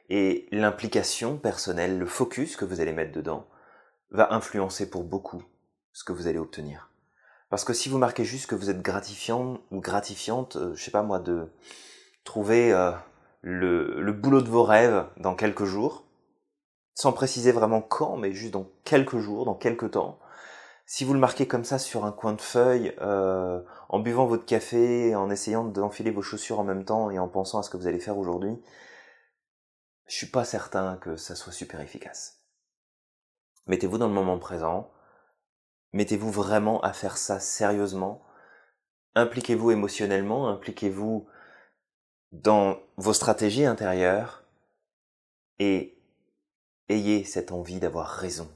et 0.08 0.46
l'implication 0.52 1.36
personnelle, 1.36 1.98
le 1.98 2.06
focus 2.06 2.56
que 2.56 2.64
vous 2.64 2.80
allez 2.80 2.92
mettre 2.92 3.12
dedans, 3.12 3.46
va 4.10 4.32
influencer 4.32 4.88
pour 4.88 5.04
beaucoup 5.04 5.42
ce 5.92 6.04
que 6.04 6.12
vous 6.12 6.26
allez 6.26 6.38
obtenir. 6.38 6.90
Parce 7.48 7.64
que 7.64 7.72
si 7.72 7.88
vous 7.88 7.98
marquez 7.98 8.24
juste 8.24 8.46
que 8.46 8.54
vous 8.54 8.70
êtes 8.70 8.82
gratifiant 8.82 9.60
ou 9.70 9.80
gratifiante, 9.80 10.56
euh, 10.56 10.74
je 10.74 10.84
sais 10.84 10.90
pas 10.90 11.02
moi, 11.02 11.20
de 11.20 11.48
trouver 12.24 12.72
euh, 12.72 12.92
le, 13.42 14.12
boulot 14.12 14.42
de 14.42 14.48
vos 14.48 14.64
rêves 14.64 15.06
dans 15.16 15.36
quelques 15.36 15.64
jours, 15.64 16.04
sans 16.94 17.12
préciser 17.12 17.52
vraiment 17.52 17.80
quand, 17.80 18.16
mais 18.16 18.32
juste 18.32 18.54
dans 18.54 18.68
quelques 18.84 19.18
jours, 19.18 19.44
dans 19.44 19.54
quelques 19.54 19.92
temps, 19.92 20.18
si 20.86 21.04
vous 21.04 21.14
le 21.14 21.20
marquez 21.20 21.46
comme 21.46 21.64
ça 21.64 21.78
sur 21.78 22.04
un 22.04 22.12
coin 22.12 22.32
de 22.32 22.40
feuille, 22.40 22.94
euh, 23.00 23.60
en 23.88 23.98
buvant 24.00 24.26
votre 24.26 24.44
café, 24.44 25.14
en 25.14 25.30
essayant 25.30 25.64
d'enfiler 25.64 26.10
vos 26.10 26.22
chaussures 26.22 26.60
en 26.60 26.64
même 26.64 26.84
temps 26.84 27.10
et 27.10 27.18
en 27.18 27.28
pensant 27.28 27.58
à 27.58 27.62
ce 27.62 27.70
que 27.70 27.76
vous 27.76 27.86
allez 27.86 28.00
faire 28.00 28.18
aujourd'hui, 28.18 28.60
je 30.06 30.14
suis 30.14 30.26
pas 30.26 30.44
certain 30.44 30.96
que 30.96 31.16
ça 31.16 31.34
soit 31.34 31.52
super 31.52 31.80
efficace. 31.80 32.40
Mettez-vous 33.66 33.98
dans 33.98 34.06
le 34.06 34.14
moment 34.14 34.38
présent, 34.38 34.90
mettez-vous 35.96 36.30
vraiment 36.30 36.80
à 36.82 36.92
faire 36.92 37.16
ça 37.16 37.40
sérieusement, 37.40 38.22
impliquez-vous 39.14 39.70
émotionnellement, 39.70 40.48
impliquez-vous 40.48 41.26
dans 42.32 42.78
vos 42.98 43.14
stratégies 43.14 43.64
intérieures 43.64 44.44
et 45.58 45.98
ayez 46.90 47.24
cette 47.24 47.50
envie 47.50 47.80
d'avoir 47.80 48.08
raison. 48.08 48.50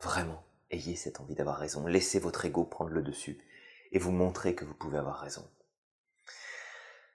Vraiment, 0.00 0.44
ayez 0.70 0.94
cette 0.94 1.20
envie 1.20 1.34
d'avoir 1.34 1.58
raison. 1.58 1.86
Laissez 1.88 2.20
votre 2.20 2.44
ego 2.44 2.64
prendre 2.64 2.92
le 2.92 3.02
dessus 3.02 3.44
et 3.90 3.98
vous 3.98 4.12
montrer 4.12 4.54
que 4.54 4.64
vous 4.64 4.74
pouvez 4.74 4.98
avoir 4.98 5.18
raison. 5.18 5.44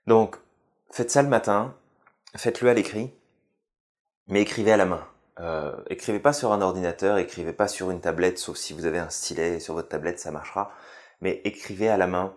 Donc, 0.05 0.35
faites 0.91 1.11
ça 1.11 1.23
le 1.23 1.29
matin, 1.29 1.77
faites-le 2.35 2.69
à 2.69 2.73
l'écrit, 2.73 3.13
mais 4.27 4.41
écrivez 4.41 4.73
à 4.73 4.77
la 4.77 4.85
main. 4.85 5.07
Euh, 5.39 5.75
écrivez 5.89 6.19
pas 6.19 6.33
sur 6.33 6.53
un 6.53 6.61
ordinateur, 6.61 7.17
écrivez 7.17 7.53
pas 7.53 7.67
sur 7.67 7.91
une 7.91 7.99
tablette, 7.99 8.37
sauf 8.37 8.57
si 8.57 8.73
vous 8.73 8.85
avez 8.85 8.99
un 8.99 9.09
stylet 9.09 9.59
sur 9.59 9.73
votre 9.73 9.89
tablette, 9.89 10.19
ça 10.19 10.31
marchera. 10.31 10.71
Mais 11.21 11.41
écrivez 11.43 11.89
à 11.89 11.97
la 11.97 12.07
main, 12.07 12.33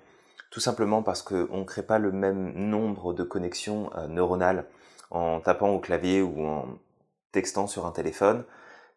tout 0.50 0.60
simplement 0.60 1.02
parce 1.02 1.22
qu'on 1.22 1.58
ne 1.58 1.64
crée 1.64 1.82
pas 1.82 1.98
le 1.98 2.12
même 2.12 2.52
nombre 2.54 3.12
de 3.12 3.22
connexions 3.22 3.90
euh, 3.96 4.08
neuronales 4.08 4.66
en 5.10 5.40
tapant 5.40 5.70
au 5.70 5.78
clavier 5.78 6.22
ou 6.22 6.44
en 6.44 6.66
textant 7.32 7.66
sur 7.66 7.86
un 7.86 7.92
téléphone 7.92 8.44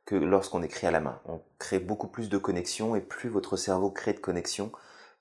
que 0.05 0.15
lorsqu'on 0.15 0.63
écrit 0.63 0.87
à 0.87 0.91
la 0.91 0.99
main. 0.99 1.19
On 1.25 1.41
crée 1.59 1.79
beaucoup 1.79 2.07
plus 2.07 2.29
de 2.29 2.37
connexions 2.37 2.95
et 2.95 3.01
plus 3.01 3.29
votre 3.29 3.55
cerveau 3.57 3.91
crée 3.91 4.13
de 4.13 4.19
connexions, 4.19 4.71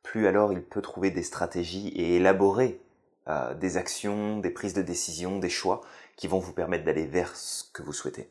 plus 0.02 0.26
alors 0.26 0.52
il 0.52 0.62
peut 0.62 0.82
trouver 0.82 1.10
des 1.10 1.22
stratégies 1.22 1.88
et 1.88 2.16
élaborer 2.16 2.80
euh, 3.28 3.54
des 3.54 3.76
actions, 3.76 4.38
des 4.38 4.50
prises 4.50 4.74
de 4.74 4.82
décision, 4.82 5.38
des 5.38 5.50
choix 5.50 5.82
qui 6.16 6.28
vont 6.28 6.38
vous 6.38 6.52
permettre 6.52 6.84
d'aller 6.84 7.06
vers 7.06 7.36
ce 7.36 7.64
que 7.72 7.82
vous 7.82 7.92
souhaitez. 7.92 8.30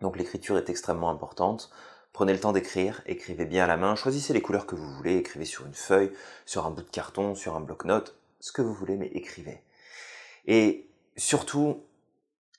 Donc 0.00 0.16
l'écriture 0.16 0.56
est 0.56 0.70
extrêmement 0.70 1.10
importante. 1.10 1.70
Prenez 2.12 2.32
le 2.32 2.40
temps 2.40 2.52
d'écrire, 2.52 3.02
écrivez 3.06 3.46
bien 3.46 3.64
à 3.64 3.66
la 3.66 3.76
main, 3.76 3.94
choisissez 3.94 4.32
les 4.32 4.42
couleurs 4.42 4.66
que 4.66 4.74
vous 4.74 4.92
voulez, 4.94 5.16
écrivez 5.16 5.44
sur 5.44 5.64
une 5.66 5.74
feuille, 5.74 6.12
sur 6.44 6.66
un 6.66 6.70
bout 6.70 6.82
de 6.82 6.90
carton, 6.90 7.34
sur 7.34 7.56
un 7.56 7.60
bloc-notes, 7.60 8.16
ce 8.40 8.52
que 8.52 8.60
vous 8.60 8.74
voulez, 8.74 8.96
mais 8.96 9.06
écrivez. 9.08 9.62
Et 10.46 10.88
surtout, 11.16 11.82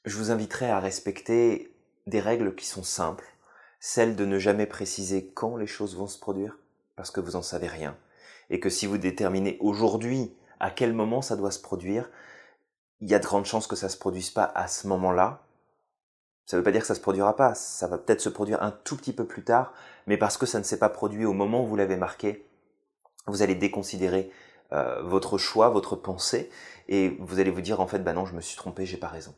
je 0.05 0.17
vous 0.17 0.31
inviterai 0.31 0.69
à 0.69 0.79
respecter 0.79 1.73
des 2.07 2.19
règles 2.19 2.55
qui 2.55 2.65
sont 2.65 2.83
simples, 2.83 3.27
celle 3.79 4.15
de 4.15 4.25
ne 4.25 4.39
jamais 4.39 4.65
préciser 4.65 5.27
quand 5.33 5.55
les 5.55 5.67
choses 5.67 5.95
vont 5.95 6.07
se 6.07 6.19
produire, 6.19 6.57
parce 6.95 7.11
que 7.11 7.19
vous 7.19 7.31
n'en 7.31 7.41
savez 7.41 7.67
rien, 7.67 7.95
et 8.49 8.59
que 8.59 8.69
si 8.69 8.87
vous 8.87 8.97
déterminez 8.97 9.57
aujourd'hui 9.59 10.33
à 10.59 10.71
quel 10.71 10.93
moment 10.93 11.21
ça 11.21 11.35
doit 11.35 11.51
se 11.51 11.59
produire, 11.59 12.09
il 13.01 13.09
y 13.09 13.13
a 13.13 13.19
de 13.19 13.25
grandes 13.25 13.45
chances 13.45 13.67
que 13.67 13.75
ça 13.75 13.89
se 13.89 13.97
produise 13.97 14.29
pas 14.29 14.45
à 14.55 14.67
ce 14.67 14.87
moment-là. 14.87 15.43
Ça 16.45 16.57
ne 16.57 16.59
veut 16.59 16.63
pas 16.63 16.71
dire 16.71 16.81
que 16.81 16.87
ça 16.87 16.95
se 16.95 16.99
produira 16.99 17.35
pas, 17.35 17.55
ça 17.55 17.87
va 17.87 17.97
peut-être 17.97 18.21
se 18.21 18.29
produire 18.29 18.61
un 18.61 18.71
tout 18.71 18.97
petit 18.97 19.13
peu 19.13 19.25
plus 19.25 19.43
tard, 19.43 19.73
mais 20.07 20.17
parce 20.17 20.37
que 20.37 20.45
ça 20.45 20.59
ne 20.59 20.63
s'est 20.63 20.79
pas 20.79 20.89
produit 20.89 21.25
au 21.25 21.33
moment 21.33 21.63
où 21.63 21.67
vous 21.67 21.75
l'avez 21.75 21.95
marqué, 21.95 22.45
vous 23.27 23.41
allez 23.41 23.55
déconsidérer 23.55 24.29
euh, 24.73 25.01
votre 25.03 25.37
choix, 25.37 25.69
votre 25.69 25.95
pensée, 25.95 26.49
et 26.89 27.15
vous 27.19 27.39
allez 27.39 27.51
vous 27.51 27.61
dire 27.61 27.79
en 27.79 27.87
fait, 27.87 27.99
bah 27.99 28.13
non, 28.13 28.25
je 28.25 28.33
me 28.33 28.41
suis 28.41 28.57
trompé, 28.57 28.85
j'ai 28.85 28.97
pas 28.97 29.07
raison. 29.07 29.33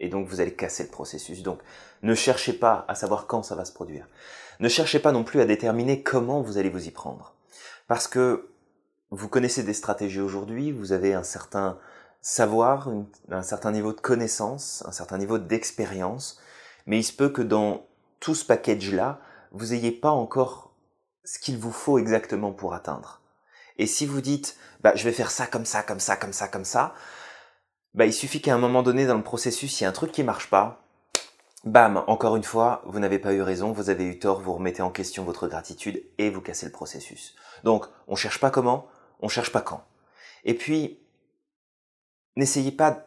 Et 0.00 0.08
donc 0.08 0.26
vous 0.26 0.40
allez 0.40 0.54
casser 0.54 0.82
le 0.82 0.88
processus. 0.88 1.42
Donc 1.42 1.60
ne 2.02 2.14
cherchez 2.14 2.52
pas 2.52 2.84
à 2.88 2.94
savoir 2.94 3.26
quand 3.26 3.44
ça 3.44 3.54
va 3.54 3.64
se 3.64 3.72
produire. 3.72 4.08
Ne 4.58 4.68
cherchez 4.68 4.98
pas 4.98 5.12
non 5.12 5.24
plus 5.24 5.40
à 5.40 5.44
déterminer 5.44 6.02
comment 6.02 6.42
vous 6.42 6.58
allez 6.58 6.70
vous 6.70 6.88
y 6.88 6.90
prendre. 6.90 7.34
Parce 7.86 8.08
que 8.08 8.48
vous 9.10 9.28
connaissez 9.28 9.62
des 9.62 9.74
stratégies 9.74 10.20
aujourd'hui, 10.20 10.72
vous 10.72 10.92
avez 10.92 11.14
un 11.14 11.22
certain 11.22 11.78
savoir, 12.22 12.88
un 13.30 13.42
certain 13.42 13.72
niveau 13.72 13.92
de 13.92 14.00
connaissance, 14.00 14.82
un 14.86 14.92
certain 14.92 15.18
niveau 15.18 15.38
d'expérience, 15.38 16.40
mais 16.86 16.98
il 17.00 17.02
se 17.02 17.12
peut 17.12 17.28
que 17.28 17.42
dans 17.42 17.84
tout 18.20 18.34
ce 18.34 18.44
package-là, 18.44 19.20
vous 19.50 19.66
n'ayez 19.66 19.90
pas 19.90 20.10
encore 20.10 20.72
ce 21.24 21.38
qu'il 21.38 21.58
vous 21.58 21.72
faut 21.72 21.98
exactement 21.98 22.52
pour 22.52 22.74
atteindre. 22.74 23.20
Et 23.78 23.86
si 23.86 24.06
vous 24.06 24.20
dites, 24.20 24.56
bah, 24.80 24.94
je 24.94 25.04
vais 25.04 25.12
faire 25.12 25.30
ça 25.30 25.46
comme 25.46 25.64
ça, 25.64 25.82
comme 25.82 26.00
ça, 26.00 26.16
comme 26.16 26.32
ça, 26.32 26.48
comme 26.48 26.64
ça, 26.64 26.94
bah, 27.94 28.06
il 28.06 28.12
suffit 28.12 28.40
qu'à 28.40 28.54
un 28.54 28.58
moment 28.58 28.82
donné 28.82 29.06
dans 29.06 29.16
le 29.16 29.22
processus, 29.22 29.80
il 29.80 29.84
y 29.84 29.86
a 29.86 29.90
un 29.90 29.92
truc 29.92 30.12
qui 30.12 30.22
marche 30.22 30.48
pas, 30.48 30.84
bam, 31.64 32.04
encore 32.06 32.36
une 32.36 32.44
fois, 32.44 32.82
vous 32.86 33.00
n'avez 33.00 33.18
pas 33.18 33.32
eu 33.32 33.42
raison, 33.42 33.72
vous 33.72 33.90
avez 33.90 34.04
eu 34.04 34.18
tort, 34.18 34.40
vous 34.40 34.54
remettez 34.54 34.82
en 34.82 34.90
question 34.90 35.24
votre 35.24 35.48
gratitude 35.48 36.02
et 36.18 36.30
vous 36.30 36.40
cassez 36.40 36.66
le 36.66 36.72
processus. 36.72 37.34
Donc, 37.64 37.86
on 38.06 38.14
cherche 38.14 38.40
pas 38.40 38.50
comment, 38.50 38.86
on 39.20 39.28
cherche 39.28 39.52
pas 39.52 39.60
quand. 39.60 39.84
Et 40.44 40.54
puis, 40.54 41.01
n'essayez 42.36 42.72
pas 42.72 43.06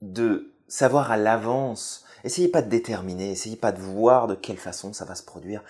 de 0.00 0.52
savoir 0.68 1.10
à 1.10 1.16
l'avance, 1.16 2.04
essayez 2.24 2.48
pas 2.48 2.62
de 2.62 2.68
déterminer, 2.68 3.30
essayez 3.30 3.56
pas 3.56 3.72
de 3.72 3.80
voir 3.80 4.26
de 4.26 4.34
quelle 4.34 4.58
façon 4.58 4.92
ça 4.92 5.04
va 5.04 5.14
se 5.14 5.22
produire. 5.22 5.62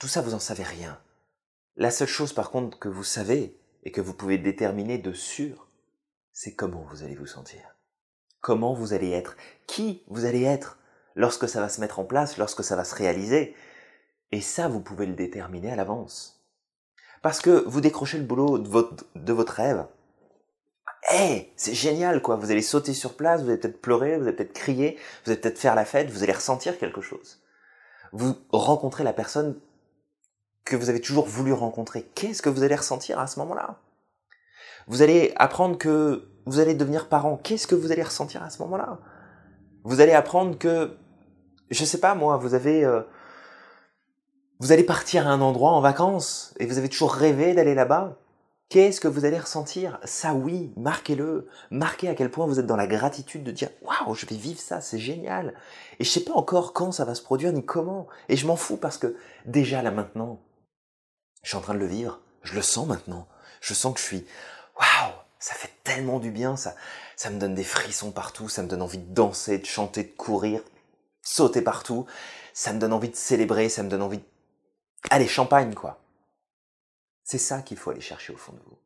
Tout 0.00 0.08
ça, 0.08 0.20
vous 0.20 0.34
en 0.34 0.40
savez 0.40 0.64
rien. 0.64 0.98
La 1.76 1.90
seule 1.90 2.08
chose 2.08 2.32
par 2.32 2.50
contre 2.50 2.78
que 2.78 2.88
vous 2.88 3.04
savez 3.04 3.58
et 3.82 3.92
que 3.92 4.00
vous 4.00 4.14
pouvez 4.14 4.38
déterminer 4.38 4.98
de 4.98 5.12
sûr, 5.12 5.68
c'est 6.32 6.54
comment 6.54 6.86
vous 6.90 7.02
allez 7.02 7.16
vous 7.16 7.26
sentir. 7.26 7.76
Comment 8.40 8.74
vous 8.74 8.92
allez 8.92 9.10
être, 9.10 9.36
qui 9.66 10.02
vous 10.08 10.24
allez 10.24 10.42
être 10.42 10.78
lorsque 11.14 11.48
ça 11.48 11.60
va 11.60 11.68
se 11.68 11.80
mettre 11.80 11.98
en 11.98 12.04
place, 12.04 12.38
lorsque 12.38 12.64
ça 12.64 12.76
va 12.76 12.84
se 12.84 12.94
réaliser. 12.94 13.54
Et 14.32 14.40
ça, 14.40 14.68
vous 14.68 14.80
pouvez 14.80 15.06
le 15.06 15.14
déterminer 15.14 15.72
à 15.72 15.76
l'avance. 15.76 16.44
Parce 17.22 17.40
que 17.40 17.64
vous 17.66 17.80
décrochez 17.80 18.18
le 18.18 18.24
boulot 18.24 18.58
de 18.58 18.68
votre, 18.68 19.04
de 19.14 19.32
votre 19.32 19.54
rêve, 19.54 19.86
hey, 21.08 21.52
c'est 21.56 21.74
génial 21.74 22.22
quoi, 22.22 22.36
vous 22.36 22.50
allez 22.50 22.62
sauter 22.62 22.94
sur 22.94 23.14
place, 23.14 23.42
vous 23.42 23.48
allez 23.48 23.58
peut-être 23.58 23.80
pleurer, 23.80 24.16
vous 24.16 24.24
allez 24.24 24.36
peut-être 24.36 24.52
crier, 24.52 24.98
vous 25.24 25.32
allez 25.32 25.40
peut-être 25.40 25.58
faire 25.58 25.74
la 25.74 25.84
fête, 25.84 26.10
vous 26.10 26.22
allez 26.22 26.32
ressentir 26.32 26.78
quelque 26.78 27.00
chose. 27.00 27.40
Vous 28.12 28.34
rencontrez 28.50 29.04
la 29.04 29.12
personne 29.12 29.58
que 30.64 30.76
vous 30.76 30.88
avez 30.88 31.00
toujours 31.00 31.26
voulu 31.26 31.52
rencontrer. 31.52 32.04
Qu'est-ce 32.14 32.42
que 32.42 32.48
vous 32.48 32.62
allez 32.62 32.76
ressentir 32.76 33.18
à 33.18 33.26
ce 33.26 33.38
moment-là? 33.40 33.78
Vous 34.86 35.02
allez 35.02 35.32
apprendre 35.36 35.78
que 35.78 36.28
vous 36.46 36.58
allez 36.58 36.74
devenir 36.74 37.08
parent. 37.08 37.36
Qu'est-ce 37.36 37.66
que 37.66 37.74
vous 37.74 37.92
allez 37.92 38.02
ressentir 38.02 38.42
à 38.42 38.50
ce 38.50 38.62
moment-là? 38.62 38.98
Vous 39.82 40.00
allez 40.00 40.12
apprendre 40.12 40.58
que 40.58 40.96
je 41.70 41.84
sais 41.84 41.98
pas 41.98 42.14
moi, 42.14 42.36
vous 42.36 42.54
avez... 42.54 42.84
Euh, 42.84 43.02
vous 44.60 44.72
allez 44.72 44.84
partir 44.84 45.26
à 45.26 45.30
un 45.30 45.40
endroit 45.40 45.72
en 45.72 45.80
vacances 45.80 46.54
et 46.58 46.66
vous 46.66 46.78
avez 46.78 46.88
toujours 46.88 47.12
rêvé 47.12 47.54
d'aller 47.54 47.74
là-bas. 47.74 48.16
Qu'est-ce 48.74 49.00
que 49.00 49.06
vous 49.06 49.24
allez 49.24 49.38
ressentir? 49.38 50.00
Ça 50.02 50.34
oui, 50.34 50.72
marquez-le. 50.76 51.46
Marquez 51.70 52.08
à 52.08 52.16
quel 52.16 52.28
point 52.28 52.44
vous 52.44 52.58
êtes 52.58 52.66
dans 52.66 52.74
la 52.74 52.88
gratitude 52.88 53.44
de 53.44 53.52
dire 53.52 53.68
waouh, 53.82 54.16
je 54.16 54.26
vais 54.26 54.34
vivre 54.34 54.58
ça, 54.58 54.80
c'est 54.80 54.98
génial. 54.98 55.54
Et 56.00 56.04
je 56.04 56.10
sais 56.10 56.24
pas 56.24 56.32
encore 56.32 56.72
quand 56.72 56.90
ça 56.90 57.04
va 57.04 57.14
se 57.14 57.22
produire 57.22 57.52
ni 57.52 57.64
comment. 57.64 58.08
Et 58.28 58.36
je 58.36 58.48
m'en 58.48 58.56
fous 58.56 58.76
parce 58.76 58.98
que 58.98 59.14
déjà 59.46 59.80
là 59.80 59.92
maintenant, 59.92 60.40
je 61.44 61.50
suis 61.50 61.56
en 61.56 61.60
train 61.60 61.74
de 61.74 61.78
le 61.78 61.86
vivre. 61.86 62.18
Je 62.42 62.56
le 62.56 62.62
sens 62.62 62.88
maintenant. 62.88 63.28
Je 63.60 63.74
sens 63.74 63.94
que 63.94 64.00
je 64.00 64.06
suis 64.06 64.26
waouh, 64.76 65.12
ça 65.38 65.54
fait 65.54 65.70
tellement 65.84 66.18
du 66.18 66.32
bien, 66.32 66.56
ça, 66.56 66.74
ça 67.14 67.30
me 67.30 67.38
donne 67.38 67.54
des 67.54 67.62
frissons 67.62 68.10
partout, 68.10 68.48
ça 68.48 68.64
me 68.64 68.68
donne 68.68 68.82
envie 68.82 68.98
de 68.98 69.14
danser, 69.14 69.58
de 69.58 69.66
chanter, 69.66 70.02
de 70.02 70.16
courir, 70.16 70.60
sauter 71.22 71.62
partout. 71.62 72.06
Ça 72.52 72.72
me 72.72 72.80
donne 72.80 72.92
envie 72.92 73.10
de 73.10 73.14
célébrer, 73.14 73.68
ça 73.68 73.84
me 73.84 73.88
donne 73.88 74.02
envie 74.02 74.18
de 74.18 74.24
Allez, 75.10 75.28
champagne, 75.28 75.74
quoi. 75.74 76.03
C'est 77.24 77.38
ça 77.38 77.62
qu'il 77.62 77.78
faut 77.78 77.90
aller 77.90 78.00
chercher 78.00 78.32
au 78.32 78.36
fond 78.36 78.52
de 78.52 78.60
vous. 78.60 78.78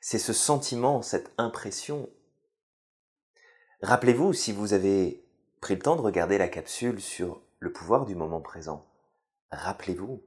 C'est 0.00 0.18
ce 0.18 0.32
sentiment, 0.32 1.02
cette 1.02 1.32
impression. 1.38 2.10
Rappelez-vous, 3.80 4.32
si 4.32 4.52
vous 4.52 4.72
avez 4.72 5.24
pris 5.60 5.76
le 5.76 5.80
temps 5.80 5.96
de 5.96 6.02
regarder 6.02 6.36
la 6.36 6.48
capsule 6.48 7.00
sur 7.00 7.40
le 7.60 7.72
pouvoir 7.72 8.04
du 8.04 8.14
moment 8.14 8.40
présent, 8.40 8.84
rappelez-vous. 9.50 10.22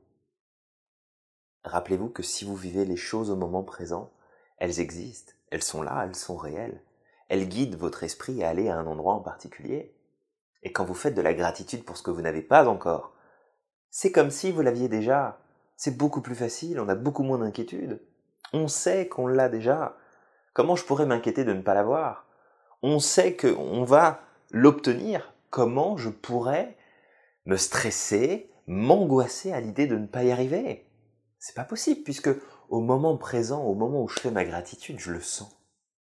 Rappelez-vous 1.63 2.09
que 2.09 2.23
si 2.23 2.45
vous 2.45 2.55
vivez 2.55 2.85
les 2.85 2.97
choses 2.97 3.29
au 3.29 3.35
moment 3.35 3.63
présent, 3.63 4.11
elles 4.57 4.79
existent, 4.79 5.33
elles 5.51 5.63
sont 5.63 5.81
là, 5.81 6.03
elles 6.05 6.15
sont 6.15 6.37
réelles. 6.37 6.81
Elles 7.27 7.47
guident 7.47 7.75
votre 7.75 8.03
esprit 8.03 8.43
à 8.43 8.49
aller 8.49 8.69
à 8.69 8.77
un 8.77 8.87
endroit 8.87 9.13
en 9.13 9.21
particulier. 9.21 9.93
Et 10.63 10.71
quand 10.71 10.85
vous 10.85 10.93
faites 10.93 11.13
de 11.13 11.21
la 11.21 11.33
gratitude 11.33 11.83
pour 11.83 11.97
ce 11.97 12.03
que 12.03 12.11
vous 12.11 12.21
n'avez 12.21 12.41
pas 12.41 12.67
encore, 12.67 13.13
c'est 13.89 14.11
comme 14.11 14.31
si 14.31 14.51
vous 14.51 14.61
l'aviez 14.61 14.87
déjà. 14.87 15.39
C'est 15.81 15.95
beaucoup 15.95 16.19
plus 16.19 16.35
facile, 16.35 16.81
on 16.81 16.89
a 16.89 16.95
beaucoup 16.95 17.23
moins 17.23 17.37
d'inquiétude. 17.37 18.01
On 18.51 18.67
sait 18.67 19.07
qu'on 19.07 19.27
l'a 19.27 19.47
déjà. 19.47 19.95
Comment 20.51 20.75
je 20.75 20.83
pourrais 20.83 21.05
m'inquiéter 21.05 21.45
de 21.45 21.53
ne 21.53 21.61
pas 21.61 21.73
l'avoir? 21.73 22.25
On 22.81 22.99
sait 22.99 23.37
qu'on 23.37 23.85
va 23.85 24.19
l'obtenir. 24.51 25.33
Comment 25.49 25.95
je 25.95 26.09
pourrais 26.09 26.75
me 27.45 27.55
stresser, 27.55 28.51
m'angoisser 28.67 29.53
à 29.53 29.61
l'idée 29.61 29.87
de 29.87 29.95
ne 29.95 30.05
pas 30.05 30.25
y 30.25 30.31
arriver? 30.31 30.85
C'est 31.37 31.55
pas 31.55 31.63
possible 31.63 32.03
puisque 32.03 32.29
au 32.67 32.81
moment 32.81 33.15
présent, 33.15 33.63
au 33.63 33.73
moment 33.73 34.03
où 34.03 34.09
je 34.09 34.19
fais 34.19 34.31
ma 34.31 34.43
gratitude, 34.43 34.99
je 34.99 35.13
le 35.13 35.21
sens. 35.21 35.63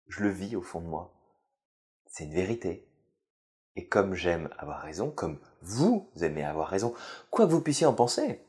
Je 0.09 0.25
le 0.25 0.31
vis 0.31 0.57
au 0.57 0.63
fond 0.63 0.81
de 0.81 0.89
moi. 0.89 1.15
C'est 2.07 2.25
une 2.25 2.35
vérité. 2.35 2.89
Et 3.77 3.87
comme 3.87 4.15
j'aime 4.15 4.49
avoir 4.59 4.81
raison, 4.81 5.13
comme 5.13 5.39
vous 5.63 6.11
aimez 6.21 6.43
avoir 6.43 6.67
raison, 6.67 6.93
quoi 7.31 7.47
que 7.47 7.53
vous 7.53 7.61
puissiez 7.61 7.87
en 7.87 7.95
penser, 7.95 8.41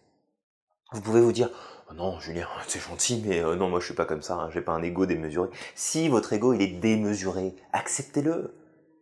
vous 0.91 1.01
pouvez 1.01 1.21
vous 1.21 1.31
dire 1.31 1.49
non 1.95 2.19
Julien 2.19 2.47
c'est 2.67 2.81
gentil 2.81 3.23
mais 3.25 3.43
euh, 3.43 3.55
non 3.55 3.69
moi 3.69 3.79
je 3.79 3.85
suis 3.85 3.93
pas 3.93 4.05
comme 4.05 4.21
ça, 4.21 4.35
hein, 4.35 4.49
j'ai 4.53 4.61
pas 4.61 4.73
un 4.73 4.81
ego 4.81 5.05
démesuré. 5.05 5.49
Si 5.75 6.09
votre 6.09 6.33
ego 6.33 6.53
il 6.53 6.61
est 6.61 6.79
démesuré, 6.79 7.55
acceptez-le, 7.73 8.55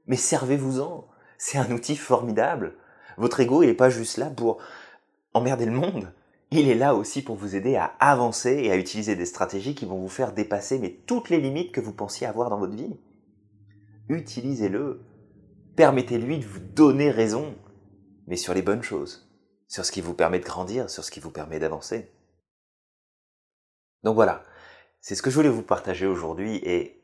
mais 0.07 0.15
servez-vous-en. 0.15 1.07
C'est 1.37 1.57
un 1.57 1.71
outil 1.71 1.95
formidable. 1.95 2.75
Votre 3.17 3.39
ego 3.39 3.63
il 3.63 3.67
n'est 3.67 3.73
pas 3.73 3.89
juste 3.89 4.17
là 4.17 4.29
pour 4.29 4.57
emmerder 5.33 5.65
le 5.65 5.71
monde. 5.71 6.11
Il 6.51 6.67
est 6.67 6.75
là 6.75 6.95
aussi 6.95 7.21
pour 7.21 7.35
vous 7.35 7.55
aider 7.55 7.75
à 7.75 7.93
avancer 7.99 8.59
et 8.63 8.71
à 8.71 8.75
utiliser 8.75 9.15
des 9.15 9.27
stratégies 9.27 9.75
qui 9.75 9.85
vont 9.85 9.99
vous 9.99 10.09
faire 10.09 10.33
dépasser 10.33 11.03
toutes 11.05 11.29
les 11.29 11.39
limites 11.39 11.71
que 11.71 11.81
vous 11.81 11.93
pensiez 11.93 12.25
avoir 12.25 12.49
dans 12.49 12.57
votre 12.57 12.75
vie. 12.75 12.97
Utilisez-le 14.09 15.01
permettez-lui 15.79 16.39
de 16.39 16.45
vous 16.45 16.59
donner 16.59 17.09
raison, 17.09 17.55
mais 18.27 18.35
sur 18.35 18.53
les 18.53 18.61
bonnes 18.61 18.83
choses, 18.83 19.28
sur 19.69 19.85
ce 19.85 19.93
qui 19.93 20.01
vous 20.01 20.13
permet 20.13 20.39
de 20.39 20.45
grandir, 20.45 20.89
sur 20.89 21.05
ce 21.05 21.11
qui 21.11 21.21
vous 21.21 21.31
permet 21.31 21.59
d'avancer. 21.59 22.11
Donc 24.03 24.15
voilà, 24.15 24.43
c'est 24.99 25.15
ce 25.15 25.21
que 25.21 25.29
je 25.29 25.35
voulais 25.35 25.47
vous 25.47 25.63
partager 25.63 26.05
aujourd'hui 26.05 26.57
et 26.57 27.01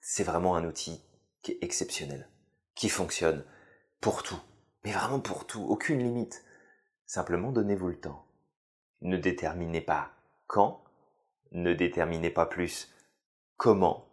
c'est 0.00 0.24
vraiment 0.24 0.56
un 0.56 0.64
outil 0.64 1.02
qui 1.42 1.52
est 1.52 1.58
exceptionnel, 1.60 2.30
qui 2.74 2.88
fonctionne 2.88 3.44
pour 4.00 4.22
tout, 4.22 4.40
mais 4.84 4.92
vraiment 4.92 5.20
pour 5.20 5.46
tout, 5.46 5.66
aucune 5.68 5.98
limite. 5.98 6.42
Simplement 7.04 7.52
donnez-vous 7.52 7.88
le 7.88 8.00
temps. 8.00 8.26
Ne 9.02 9.18
déterminez 9.18 9.82
pas 9.82 10.12
quand, 10.46 10.82
ne 11.52 11.74
déterminez 11.74 12.30
pas 12.30 12.46
plus 12.46 12.90
comment, 13.58 14.08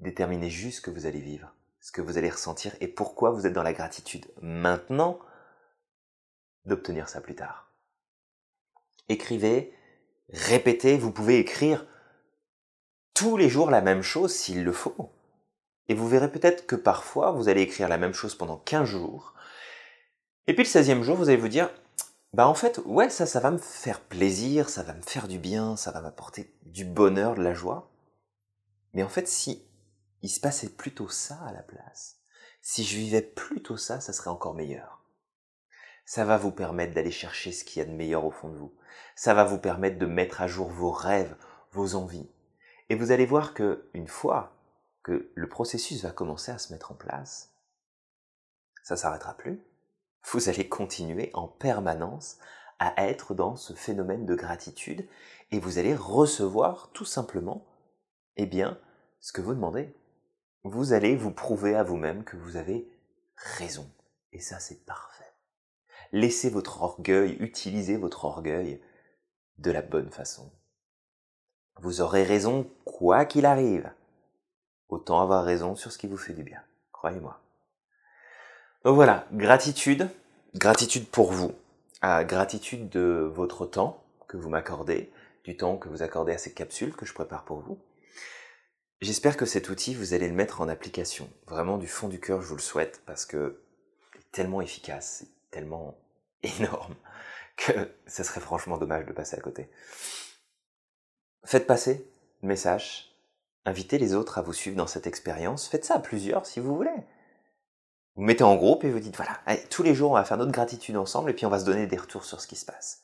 déterminez 0.00 0.50
juste 0.50 0.78
ce 0.78 0.82
que 0.82 0.90
vous 0.90 1.06
allez 1.06 1.20
vivre 1.20 1.54
ce 1.80 1.92
que 1.92 2.02
vous 2.02 2.18
allez 2.18 2.30
ressentir 2.30 2.74
et 2.80 2.88
pourquoi 2.88 3.30
vous 3.30 3.46
êtes 3.46 3.52
dans 3.52 3.62
la 3.62 3.72
gratitude 3.72 4.26
maintenant 4.42 5.18
d'obtenir 6.64 7.08
ça 7.08 7.20
plus 7.20 7.34
tard. 7.34 7.72
Écrivez, 9.08 9.74
répétez, 10.28 10.96
vous 10.96 11.10
pouvez 11.10 11.38
écrire 11.38 11.86
tous 13.14 13.36
les 13.36 13.48
jours 13.48 13.70
la 13.70 13.80
même 13.80 14.02
chose 14.02 14.34
s'il 14.34 14.64
le 14.64 14.72
faut. 14.72 15.10
Et 15.88 15.94
vous 15.94 16.08
verrez 16.08 16.30
peut-être 16.30 16.66
que 16.66 16.76
parfois 16.76 17.32
vous 17.32 17.48
allez 17.48 17.62
écrire 17.62 17.88
la 17.88 17.98
même 17.98 18.14
chose 18.14 18.34
pendant 18.34 18.58
15 18.58 18.88
jours. 18.88 19.34
Et 20.46 20.54
puis 20.54 20.64
le 20.64 20.68
16e 20.68 21.02
jour, 21.02 21.16
vous 21.16 21.28
allez 21.28 21.36
vous 21.36 21.48
dire, 21.48 21.70
bah 22.32 22.46
en 22.46 22.54
fait, 22.54 22.80
ouais, 22.84 23.10
ça, 23.10 23.26
ça 23.26 23.40
va 23.40 23.50
me 23.50 23.58
faire 23.58 24.00
plaisir, 24.00 24.68
ça 24.68 24.84
va 24.84 24.94
me 24.94 25.02
faire 25.02 25.26
du 25.26 25.38
bien, 25.38 25.76
ça 25.76 25.90
va 25.90 26.00
m'apporter 26.00 26.54
du 26.62 26.84
bonheur, 26.84 27.34
de 27.34 27.42
la 27.42 27.54
joie. 27.54 27.90
Mais 28.94 29.02
en 29.02 29.08
fait, 29.08 29.26
si 29.26 29.64
il 30.22 30.28
se 30.28 30.40
passait 30.40 30.68
plutôt 30.68 31.08
ça 31.08 31.38
à 31.46 31.52
la 31.52 31.62
place. 31.62 32.18
Si 32.62 32.84
je 32.84 32.96
vivais 32.96 33.22
plutôt 33.22 33.76
ça, 33.76 34.00
ça 34.00 34.12
serait 34.12 34.30
encore 34.30 34.54
meilleur. 34.54 34.99
Ça 36.04 36.24
va 36.24 36.36
vous 36.36 36.50
permettre 36.50 36.94
d'aller 36.94 37.10
chercher 37.10 37.52
ce 37.52 37.64
qu'il 37.64 37.80
y 37.80 37.82
a 37.82 37.88
de 37.88 37.94
meilleur 37.94 38.24
au 38.24 38.30
fond 38.30 38.48
de 38.48 38.56
vous. 38.56 38.72
Ça 39.14 39.34
va 39.34 39.44
vous 39.44 39.58
permettre 39.58 39.98
de 39.98 40.06
mettre 40.06 40.40
à 40.40 40.46
jour 40.46 40.68
vos 40.68 40.90
rêves, 40.90 41.36
vos 41.72 41.94
envies. 41.94 42.28
Et 42.88 42.94
vous 42.94 43.12
allez 43.12 43.26
voir 43.26 43.54
que 43.54 43.88
une 43.94 44.08
fois 44.08 44.56
que 45.02 45.30
le 45.34 45.48
processus 45.48 46.02
va 46.02 46.10
commencer 46.10 46.52
à 46.52 46.58
se 46.58 46.72
mettre 46.72 46.92
en 46.92 46.96
place, 46.96 47.54
ça 48.82 48.96
s'arrêtera 48.96 49.36
plus. 49.36 49.62
Vous 50.32 50.48
allez 50.48 50.68
continuer 50.68 51.30
en 51.34 51.48
permanence 51.48 52.38
à 52.78 52.94
être 53.06 53.34
dans 53.34 53.56
ce 53.56 53.72
phénomène 53.74 54.26
de 54.26 54.34
gratitude 54.34 55.06
et 55.50 55.60
vous 55.60 55.78
allez 55.78 55.94
recevoir 55.94 56.90
tout 56.92 57.04
simplement, 57.04 57.64
eh 58.36 58.46
bien, 58.46 58.78
ce 59.20 59.32
que 59.32 59.40
vous 59.40 59.54
demandez 59.54 59.94
vous 60.64 60.92
allez 60.92 61.16
vous 61.16 61.30
prouver 61.30 61.74
à 61.74 61.82
vous-même 61.82 62.24
que 62.24 62.36
vous 62.36 62.56
avez 62.56 62.86
raison. 63.36 63.90
Et 64.32 64.40
ça, 64.40 64.58
c'est 64.58 64.84
parfait. 64.84 65.24
Laissez 66.12 66.50
votre 66.50 66.82
orgueil, 66.82 67.36
utilisez 67.40 67.96
votre 67.96 68.24
orgueil 68.24 68.80
de 69.58 69.70
la 69.70 69.82
bonne 69.82 70.10
façon. 70.10 70.50
Vous 71.76 72.00
aurez 72.00 72.24
raison 72.24 72.68
quoi 72.84 73.24
qu'il 73.24 73.46
arrive. 73.46 73.90
Autant 74.88 75.20
avoir 75.20 75.44
raison 75.44 75.76
sur 75.76 75.92
ce 75.92 75.98
qui 75.98 76.08
vous 76.08 76.16
fait 76.16 76.32
du 76.32 76.42
bien. 76.42 76.60
Croyez-moi. 76.92 77.40
Donc 78.84 78.94
voilà, 78.94 79.26
gratitude, 79.32 80.08
gratitude 80.54 81.06
pour 81.06 81.32
vous, 81.32 81.52
gratitude 82.02 82.88
de 82.88 83.30
votre 83.32 83.66
temps 83.66 84.02
que 84.26 84.36
vous 84.36 84.48
m'accordez, 84.48 85.12
du 85.44 85.56
temps 85.56 85.76
que 85.76 85.88
vous 85.88 86.02
accordez 86.02 86.32
à 86.32 86.38
ces 86.38 86.52
capsules 86.52 86.94
que 86.96 87.06
je 87.06 87.14
prépare 87.14 87.44
pour 87.44 87.60
vous. 87.60 87.78
J'espère 89.00 89.36
que 89.36 89.46
cet 89.46 89.70
outil, 89.70 89.94
vous 89.94 90.12
allez 90.12 90.28
le 90.28 90.34
mettre 90.34 90.60
en 90.60 90.68
application. 90.68 91.30
Vraiment 91.46 91.78
du 91.78 91.86
fond 91.86 92.08
du 92.08 92.20
cœur, 92.20 92.42
je 92.42 92.48
vous 92.48 92.56
le 92.56 92.60
souhaite, 92.60 93.02
parce 93.06 93.24
que 93.24 93.62
est 94.16 94.32
tellement 94.32 94.60
efficace, 94.60 95.24
tellement 95.50 95.98
énorme, 96.42 96.94
que 97.56 97.90
ce 98.06 98.22
serait 98.22 98.40
franchement 98.40 98.78
dommage 98.78 99.06
de 99.06 99.12
passer 99.12 99.36
à 99.36 99.40
côté. 99.40 99.70
Faites 101.44 101.66
passer 101.66 102.06
le 102.42 102.48
message, 102.48 103.16
invitez 103.64 103.98
les 103.98 104.14
autres 104.14 104.38
à 104.38 104.42
vous 104.42 104.52
suivre 104.52 104.76
dans 104.76 104.86
cette 104.86 105.06
expérience, 105.06 105.68
faites 105.68 105.84
ça 105.84 105.96
à 105.96 106.00
plusieurs 106.00 106.46
si 106.46 106.60
vous 106.60 106.74
voulez. 106.74 106.90
Vous 108.16 108.22
mettez 108.22 108.44
en 108.44 108.56
groupe 108.56 108.84
et 108.84 108.90
vous 108.90 109.00
dites, 109.00 109.16
voilà, 109.16 109.38
tous 109.70 109.82
les 109.82 109.94
jours 109.94 110.10
on 110.10 110.14
va 110.14 110.24
faire 110.24 110.36
notre 110.36 110.52
gratitude 110.52 110.96
ensemble 110.96 111.30
et 111.30 111.34
puis 111.34 111.46
on 111.46 111.50
va 111.50 111.60
se 111.60 111.64
donner 111.64 111.86
des 111.86 111.96
retours 111.96 112.24
sur 112.24 112.40
ce 112.40 112.46
qui 112.46 112.56
se 112.56 112.66
passe. 112.66 113.02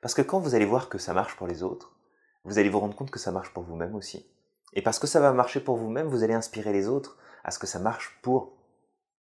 Parce 0.00 0.14
que 0.14 0.22
quand 0.22 0.40
vous 0.40 0.54
allez 0.54 0.64
voir 0.64 0.88
que 0.88 0.98
ça 0.98 1.12
marche 1.12 1.36
pour 1.36 1.46
les 1.46 1.62
autres, 1.62 1.96
vous 2.44 2.58
allez 2.58 2.68
vous 2.68 2.80
rendre 2.80 2.96
compte 2.96 3.10
que 3.10 3.18
ça 3.18 3.32
marche 3.32 3.52
pour 3.52 3.64
vous-même 3.64 3.94
aussi. 3.94 4.26
Et 4.74 4.82
parce 4.82 4.98
que 4.98 5.06
ça 5.06 5.20
va 5.20 5.32
marcher 5.32 5.60
pour 5.60 5.76
vous-même, 5.76 6.06
vous 6.06 6.22
allez 6.22 6.34
inspirer 6.34 6.72
les 6.72 6.88
autres 6.88 7.16
à 7.44 7.50
ce 7.50 7.58
que 7.58 7.66
ça 7.66 7.78
marche 7.78 8.18
pour 8.22 8.56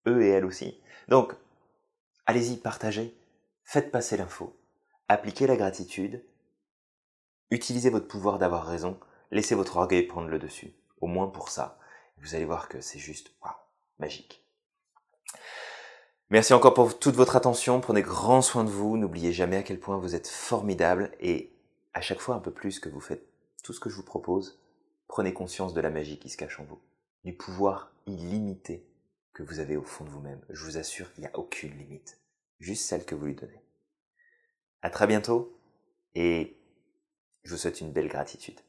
eux 0.07 0.23
et 0.23 0.29
elles 0.29 0.45
aussi. 0.45 0.81
Donc, 1.07 1.33
allez-y, 2.25 2.57
partagez, 2.57 3.15
faites 3.63 3.91
passer 3.91 4.17
l'info, 4.17 4.57
appliquez 5.07 5.47
la 5.47 5.55
gratitude, 5.55 6.23
utilisez 7.49 7.89
votre 7.89 8.07
pouvoir 8.07 8.39
d'avoir 8.39 8.65
raison, 8.65 8.99
laissez 9.31 9.55
votre 9.55 9.77
orgueil 9.77 10.03
prendre 10.03 10.29
le 10.29 10.39
dessus, 10.39 10.73
au 10.99 11.07
moins 11.07 11.27
pour 11.27 11.49
ça. 11.49 11.77
Vous 12.17 12.35
allez 12.35 12.45
voir 12.45 12.69
que 12.69 12.81
c'est 12.81 12.99
juste, 12.99 13.31
magique. 13.99 14.43
Merci 16.29 16.53
encore 16.53 16.73
pour 16.73 16.97
toute 16.97 17.15
votre 17.15 17.35
attention, 17.35 17.81
prenez 17.81 18.01
grand 18.01 18.41
soin 18.41 18.63
de 18.63 18.69
vous, 18.69 18.97
n'oubliez 18.97 19.33
jamais 19.33 19.57
à 19.57 19.63
quel 19.63 19.79
point 19.79 19.97
vous 19.97 20.15
êtes 20.15 20.27
formidable. 20.27 21.11
Et 21.19 21.51
à 21.93 22.01
chaque 22.01 22.21
fois 22.21 22.35
un 22.35 22.39
peu 22.39 22.51
plus 22.51 22.79
que 22.79 22.89
vous 22.89 23.01
faites 23.01 23.25
tout 23.63 23.73
ce 23.73 23.79
que 23.79 23.89
je 23.89 23.95
vous 23.95 24.03
propose, 24.03 24.61
Prenez 25.11 25.33
conscience 25.33 25.73
de 25.73 25.81
la 25.81 25.89
magie 25.89 26.17
qui 26.17 26.29
se 26.29 26.37
cache 26.37 26.61
en 26.61 26.63
vous, 26.63 26.79
du 27.25 27.33
pouvoir 27.33 27.91
illimité 28.07 28.87
que 29.33 29.43
vous 29.43 29.59
avez 29.59 29.77
au 29.77 29.83
fond 29.83 30.03
de 30.03 30.09
vous-même. 30.09 30.41
Je 30.49 30.63
vous 30.65 30.77
assure, 30.77 31.09
il 31.17 31.21
n'y 31.21 31.27
a 31.27 31.37
aucune 31.37 31.77
limite. 31.77 32.19
juste 32.59 32.85
celle 32.85 33.05
que 33.05 33.15
vous 33.15 33.25
lui 33.25 33.35
donnez. 33.35 33.61
À 34.81 34.89
très 34.89 35.07
bientôt 35.07 35.59
et 36.15 36.57
je 37.43 37.51
vous 37.51 37.57
souhaite 37.57 37.81
une 37.81 37.91
belle 37.91 38.07
gratitude. 38.07 38.59